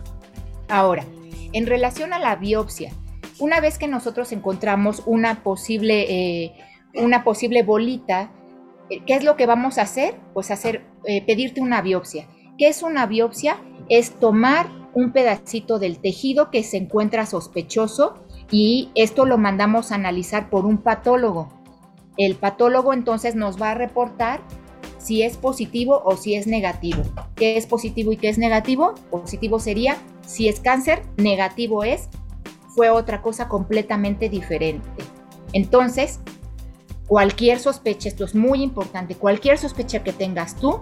Ahora, 0.67 1.03
en 1.51 1.65
relación 1.65 2.13
a 2.13 2.19
la 2.19 2.36
biopsia, 2.36 2.91
una 3.39 3.60
vez 3.60 3.77
que 3.77 3.88
nosotros 3.88 4.31
encontramos 4.31 5.03
una 5.05 5.43
posible, 5.43 6.53
una 6.93 7.23
posible 7.23 7.63
bolita, 7.63 8.31
¿qué 8.89 9.15
es 9.15 9.23
lo 9.23 9.35
que 9.35 9.45
vamos 9.45 9.77
a 9.77 9.83
hacer? 9.83 10.15
Pues 10.33 10.51
hacer, 10.51 10.85
pedirte 11.25 11.61
una 11.61 11.81
biopsia. 11.81 12.27
¿Qué 12.57 12.67
es 12.67 12.83
una 12.83 13.05
biopsia? 13.05 13.57
Es 13.89 14.11
tomar 14.19 14.67
un 14.93 15.11
pedacito 15.11 15.77
del 15.77 15.99
tejido 15.99 16.49
que 16.51 16.63
se 16.63 16.77
encuentra 16.77 17.25
sospechoso 17.25 18.23
y 18.49 18.91
esto 18.95 19.25
lo 19.25 19.37
mandamos 19.37 19.91
a 19.91 19.95
analizar 19.95 20.49
por 20.49 20.65
un 20.65 20.77
patólogo. 20.77 21.49
El 22.17 22.35
patólogo 22.35 22.93
entonces 22.93 23.35
nos 23.35 23.61
va 23.61 23.71
a 23.71 23.75
reportar 23.75 24.41
si 24.97 25.21
es 25.21 25.37
positivo 25.37 26.01
o 26.05 26.15
si 26.15 26.35
es 26.35 26.47
negativo. 26.47 27.03
¿Qué 27.35 27.57
es 27.57 27.67
positivo 27.67 28.13
y 28.13 28.17
qué 28.17 28.29
es 28.29 28.37
negativo? 28.37 28.93
Positivo 29.11 29.59
sería 29.59 29.97
si 30.25 30.47
es 30.47 30.59
cáncer, 30.59 31.01
negativo 31.17 31.83
es 31.83 32.09
fue 32.69 32.89
otra 32.89 33.21
cosa 33.21 33.47
completamente 33.47 34.29
diferente. 34.29 34.87
Entonces, 35.53 36.19
cualquier 37.07 37.59
sospecha, 37.59 38.09
esto 38.09 38.25
es 38.25 38.35
muy 38.35 38.63
importante, 38.63 39.15
cualquier 39.15 39.57
sospecha 39.57 40.03
que 40.03 40.13
tengas 40.13 40.55
tú 40.55 40.81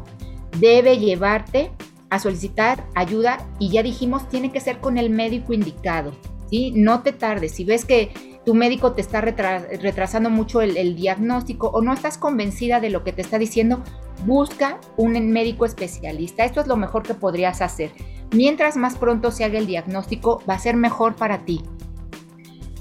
debe 0.60 0.98
llevarte 0.98 1.72
a 2.10 2.20
solicitar 2.20 2.86
ayuda 2.96 3.46
y 3.60 3.70
ya 3.70 3.84
dijimos, 3.84 4.30
tiene 4.30 4.52
que 4.52 4.60
ser 4.60 4.80
con 4.80 4.98
el 4.98 5.10
médico 5.10 5.54
indicado. 5.54 6.12
¿sí? 6.50 6.72
No 6.76 7.02
te 7.02 7.12
tardes. 7.12 7.54
Si 7.54 7.66
ves 7.66 7.86
que 7.86 8.12
tu 8.46 8.54
médico 8.54 8.92
te 8.92 9.02
está 9.02 9.22
retrasando 9.22 10.30
mucho 10.30 10.62
el, 10.62 10.96
diagnóstico 10.96 11.68
o 11.70 11.82
no 11.82 11.94
estás 11.94 12.18
convencida 12.18 12.80
de 12.80 12.90
lo 12.90 13.04
que 13.04 13.14
te 13.14 13.22
está 13.22 13.40
diciendo, 13.40 13.82
busca 14.26 14.80
un 14.98 15.32
médico 15.32 15.66
especialista. 15.66 16.46
Esto 16.46 16.62
es 16.62 16.68
lo 16.68 16.76
mejor 16.76 17.04
que 17.04 17.14
podrías 17.16 17.62
hacer. 17.62 17.92
Mientras 18.32 18.78
más 18.78 18.96
pronto 18.98 19.32
se 19.32 19.44
haga 19.44 19.58
el 19.58 19.66
diagnóstico, 19.66 20.42
va 20.48 20.56
a 20.56 20.60
ser 20.60 20.76
mejor 20.76 21.16
para 21.16 21.46
ti. 21.46 21.64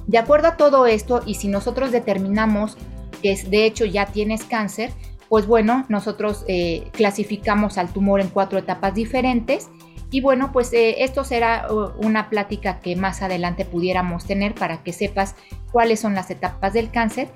De 0.06 0.18
acuerdo 0.18 0.48
a 0.48 0.56
todo 0.56 0.86
esto, 0.86 1.22
y 1.24 1.34
si 1.34 1.48
nosotros 1.48 1.92
determinamos 1.92 2.76
que 3.22 3.34
de 3.34 3.64
hecho 3.64 3.84
ya 3.84 4.06
tienes 4.06 4.44
cáncer, 4.44 4.92
pues 5.28 5.46
bueno, 5.46 5.86
nosotros 5.88 6.44
eh, 6.46 6.90
clasificamos 6.92 7.78
al 7.78 7.92
tumor 7.92 8.20
en 8.20 8.28
cuatro 8.28 8.58
etapas 8.58 8.94
diferentes 8.94 9.70
y 10.10 10.20
bueno, 10.20 10.52
pues 10.52 10.74
eh, 10.74 11.02
esto 11.04 11.24
será 11.24 11.68
uh, 11.72 12.06
una 12.06 12.28
plática 12.28 12.80
que 12.80 12.96
más 12.96 13.22
adelante 13.22 13.64
pudiéramos 13.64 14.26
tener 14.26 14.54
para 14.54 14.82
que 14.82 14.92
sepas 14.92 15.34
cuáles 15.72 16.00
son 16.00 16.14
las 16.14 16.30
etapas 16.30 16.74
del 16.74 16.90
cáncer, 16.90 17.28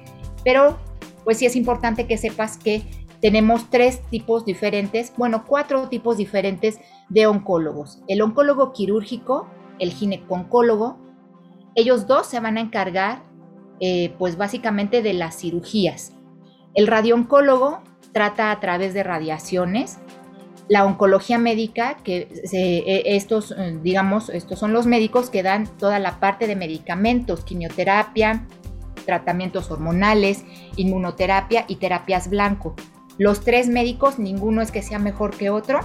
pero 0.44 0.78
pues 1.24 1.38
sí 1.38 1.46
es 1.46 1.56
importante 1.56 2.06
que 2.06 2.18
sepas 2.18 2.58
que 2.58 2.82
tenemos 3.22 3.70
tres 3.70 4.02
tipos 4.10 4.44
diferentes, 4.44 5.14
bueno, 5.16 5.44
cuatro 5.46 5.88
tipos 5.88 6.18
diferentes 6.18 6.78
de 7.08 7.26
oncólogos. 7.26 8.02
El 8.08 8.20
oncólogo 8.20 8.74
quirúrgico, 8.74 9.48
el 9.78 9.90
gineconcólogo, 9.90 10.98
ellos 11.74 12.06
dos 12.06 12.26
se 12.26 12.40
van 12.40 12.58
a 12.58 12.60
encargar 12.60 13.22
eh, 13.80 14.14
pues 14.18 14.36
básicamente 14.36 15.02
de 15.02 15.12
las 15.12 15.38
cirugías. 15.38 16.12
El 16.74 16.86
radiooncólogo 16.86 17.82
trata 18.12 18.50
a 18.50 18.60
través 18.60 18.94
de 18.94 19.02
radiaciones, 19.02 19.98
la 20.68 20.84
oncología 20.84 21.38
médica, 21.38 21.96
que 22.02 22.28
e, 22.52 23.02
estos, 23.16 23.52
eh, 23.52 23.78
digamos, 23.82 24.30
estos 24.30 24.58
son 24.58 24.72
los 24.72 24.86
médicos 24.86 25.30
que 25.30 25.42
dan 25.42 25.66
toda 25.78 25.98
la 25.98 26.18
parte 26.18 26.46
de 26.46 26.56
medicamentos, 26.56 27.44
quimioterapia, 27.44 28.46
tratamientos 29.04 29.70
hormonales, 29.70 30.44
inmunoterapia 30.76 31.64
y 31.68 31.76
terapias 31.76 32.28
blanco. 32.28 32.74
Los 33.18 33.40
tres 33.40 33.68
médicos, 33.68 34.18
ninguno 34.18 34.60
es 34.60 34.70
que 34.70 34.82
sea 34.82 34.98
mejor 34.98 35.36
que 35.36 35.50
otro. 35.50 35.80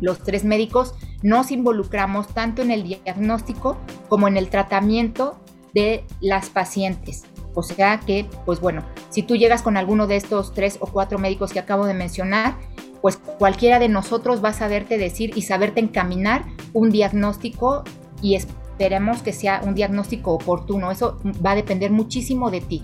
Los 0.00 0.20
tres 0.22 0.44
médicos 0.44 0.94
nos 1.22 1.50
involucramos 1.50 2.28
tanto 2.28 2.62
en 2.62 2.70
el 2.70 2.84
diagnóstico 2.84 3.76
como 4.08 4.28
en 4.28 4.36
el 4.36 4.48
tratamiento 4.48 5.43
de 5.74 6.04
las 6.20 6.48
pacientes. 6.50 7.24
O 7.54 7.62
sea 7.62 8.00
que, 8.00 8.26
pues 8.46 8.60
bueno, 8.60 8.84
si 9.10 9.22
tú 9.22 9.36
llegas 9.36 9.62
con 9.62 9.76
alguno 9.76 10.06
de 10.06 10.16
estos 10.16 10.52
tres 10.54 10.78
o 10.80 10.86
cuatro 10.86 11.18
médicos 11.18 11.52
que 11.52 11.58
acabo 11.60 11.86
de 11.86 11.94
mencionar, 11.94 12.56
pues 13.00 13.16
cualquiera 13.16 13.78
de 13.78 13.88
nosotros 13.88 14.42
va 14.42 14.48
a 14.48 14.54
saberte 14.54 14.98
decir 14.98 15.32
y 15.36 15.42
saberte 15.42 15.80
encaminar 15.80 16.46
un 16.72 16.90
diagnóstico 16.90 17.84
y 18.22 18.34
esperemos 18.34 19.22
que 19.22 19.32
sea 19.32 19.60
un 19.64 19.74
diagnóstico 19.74 20.32
oportuno. 20.32 20.90
Eso 20.90 21.20
va 21.44 21.52
a 21.52 21.56
depender 21.56 21.90
muchísimo 21.90 22.50
de 22.50 22.60
ti. 22.60 22.82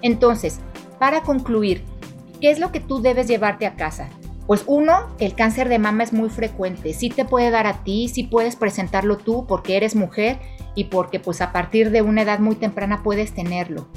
Entonces, 0.00 0.60
para 0.98 1.22
concluir, 1.22 1.84
¿qué 2.40 2.50
es 2.50 2.58
lo 2.58 2.72
que 2.72 2.80
tú 2.80 3.02
debes 3.02 3.26
llevarte 3.26 3.66
a 3.66 3.74
casa? 3.74 4.08
Pues 4.46 4.64
uno, 4.66 5.08
el 5.18 5.34
cáncer 5.34 5.68
de 5.68 5.78
mama 5.78 6.04
es 6.04 6.12
muy 6.12 6.30
frecuente. 6.30 6.94
Sí 6.94 7.10
te 7.10 7.26
puede 7.26 7.50
dar 7.50 7.66
a 7.66 7.84
ti, 7.84 8.08
sí 8.08 8.22
puedes 8.22 8.56
presentarlo 8.56 9.18
tú 9.18 9.44
porque 9.46 9.76
eres 9.76 9.94
mujer 9.94 10.38
y 10.78 10.84
porque 10.84 11.18
pues 11.18 11.40
a 11.40 11.50
partir 11.50 11.90
de 11.90 12.02
una 12.02 12.22
edad 12.22 12.38
muy 12.38 12.54
temprana 12.54 13.02
puedes 13.02 13.32
tenerlo. 13.32 13.88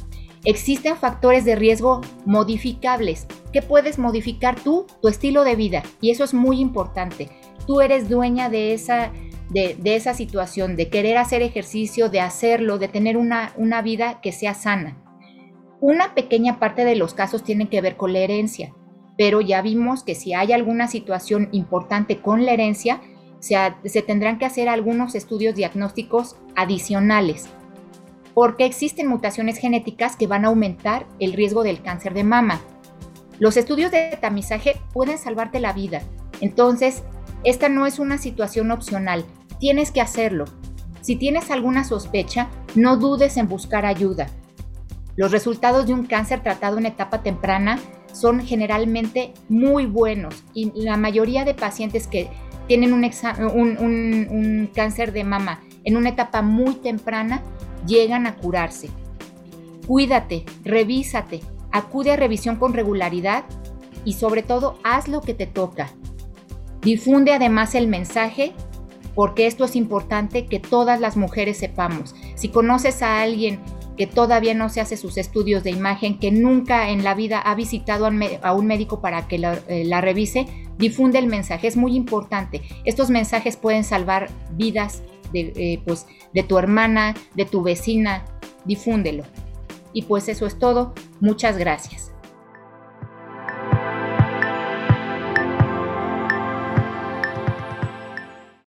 Existen 0.46 0.98
factores 0.98 1.46
de 1.46 1.56
riesgo 1.56 2.02
modificables. 2.26 3.28
que 3.54 3.62
puedes 3.62 4.00
modificar 4.00 4.60
tú? 4.60 4.88
Tu 5.00 5.08
estilo 5.08 5.44
de 5.44 5.56
vida. 5.56 5.84
Y 6.02 6.10
eso 6.10 6.24
es 6.24 6.34
muy 6.34 6.60
importante. 6.60 7.30
Tú 7.68 7.82
eres 7.82 8.10
dueña 8.10 8.50
de 8.50 8.74
esa, 8.74 9.12
de, 9.52 9.78
esa 9.84 10.16
situación, 10.16 10.76
de 10.76 10.90
querer 10.90 11.18
hacer 11.18 11.44
ejercicio, 11.44 12.10
de 12.10 12.20
hacerlo, 12.20 12.80
de 12.80 12.88
tener 12.88 13.16
una, 13.16 13.54
una 13.58 13.84
vida 13.84 14.20
que 14.20 14.32
sea 14.32 14.56
sana. 14.56 14.98
Una 15.82 16.16
pequeña 16.16 16.58
parte 16.58 16.84
de 16.84 16.96
los 16.96 17.14
casos 17.14 17.44
tienen 17.44 17.68
que 17.68 17.82
ver 17.82 17.96
con 17.96 18.12
la 18.12 18.20
herencia, 18.20 18.74
pero 19.20 19.40
ya 19.40 19.62
vimos 19.62 20.04
que 20.04 20.16
si 20.16 20.34
hay 20.34 20.52
alguna 20.52 20.88
situación 20.88 21.50
importante 21.52 22.22
con 22.22 22.44
la 22.44 22.54
herencia, 22.54 23.02
se, 23.42 24.02
tendrán 24.04 24.38
que 24.38 24.46
hacer 24.46 24.70
algunos 24.70 25.16
estudios 25.16 25.56
diagnósticos 25.56 26.36
adicionales 26.56 27.48
porque 28.34 28.66
existen 28.66 29.08
mutaciones 29.08 29.58
genéticas 29.58 30.16
que 30.16 30.28
van 30.28 30.46
a 30.46 30.50
aumentar 30.50 31.06
el 31.20 31.34
riesgo 31.34 31.64
del 31.64 31.82
cáncer 31.82 32.14
de 32.14 32.24
mama. 32.24 32.62
Los 33.40 33.58
estudios 33.58 33.92
de 33.92 34.18
tamizaje 34.22 34.80
pueden 34.94 35.18
salvarte 35.18 35.60
la 35.60 35.74
vida, 35.74 36.02
entonces 36.40 37.04
esta 37.44 37.68
no 37.68 37.88
es 37.88 38.00
una 38.00 38.18
situación 38.18 38.72
opcional, 38.72 39.26
tienes 39.60 39.92
que 39.92 40.00
hacerlo. 40.00 40.46
Si 41.02 41.16
tienes 41.16 41.50
alguna 41.50 41.84
sospecha, 41.84 42.48
no 42.76 42.96
dudes 42.96 43.36
en 43.36 43.50
buscar 43.50 43.86
ayuda. 43.86 44.28
Los 45.18 45.32
resultados 45.32 45.88
de 45.88 45.94
un 45.94 46.06
cáncer 46.06 46.42
tratado 46.42 46.78
en 46.78 46.86
etapa 46.86 47.24
temprana 47.24 47.80
son 48.14 48.40
generalmente 48.40 49.34
muy 49.50 49.88
buenos 49.88 50.44
y 50.54 50.72
la 50.76 50.96
mayoría 50.96 51.44
de 51.44 51.54
pacientes 51.54 52.08
que 52.08 52.30
tienen 52.72 52.94
un, 52.94 53.04
un, 53.82 54.70
cáncer 54.74 55.12
de 55.12 55.26
mama 55.26 55.60
en 55.84 55.98
una 55.98 56.08
etapa 56.08 56.42
muy 56.42 56.76
temprana 56.76 57.42
llegan 57.86 58.26
a 58.26 58.38
curarse. 58.38 58.90
Cuídate, 59.86 60.46
revísate, 60.64 61.42
acude 61.74 62.12
a 62.12 62.16
revisión 62.16 62.56
con 62.56 62.72
regularidad 62.72 63.44
y 64.06 64.14
sobre 64.14 64.42
todo 64.42 64.80
haz 64.86 65.10
lo 65.10 65.20
que 65.20 65.34
te 65.34 65.48
toca. 65.48 65.90
Difunde 66.82 67.34
además 67.34 67.76
el 67.76 67.90
mensaje 67.90 68.54
porque 69.16 69.48
esto 69.48 69.66
es 69.66 69.76
importante 69.76 70.46
que 70.46 70.62
todas 70.62 71.02
las 71.02 71.18
mujeres 71.18 71.58
sepamos. 71.58 72.16
Si 72.36 72.48
conoces 72.48 73.02
a 73.02 73.22
alguien 73.22 73.60
que 74.02 74.08
todavía 74.08 74.56
no 74.56 74.68
se 74.70 74.82
hace 74.82 74.98
sus 74.98 75.16
estudios 75.18 75.64
de 75.64 75.70
imagen, 75.70 76.18
que 76.18 76.32
nunca 76.32 76.90
en 76.90 77.04
la 77.04 77.14
vida 77.14 77.38
ha 77.38 77.54
visitado 77.54 78.10
a 78.42 78.54
un 78.54 78.66
médico 78.66 79.00
para 79.00 79.28
que 79.28 79.36
eh, 79.36 79.86
la, 79.86 80.02
revise, 80.02 80.48
difunde 80.80 81.20
el 81.20 81.28
mensaje. 81.28 81.68
Es 81.68 81.78
muy 81.78 81.96
importante. 81.96 82.64
Estos 82.84 83.12
mensajes 83.12 83.58
pueden 83.58 83.84
salvar 83.84 84.32
vidas 84.54 85.04
de, 85.34 85.54
eh, 85.56 85.84
pues, 85.86 86.08
de 86.34 86.42
tu 86.42 86.58
hermana, 86.58 87.14
de 87.36 87.46
tu 87.46 87.62
vecina. 87.62 88.26
Difúndelo. 88.66 89.24
Y 89.94 90.02
pues 90.02 90.30
eso 90.30 90.48
es 90.48 90.58
todo. 90.58 90.96
Muchas 91.20 91.60
gracias. 91.60 92.11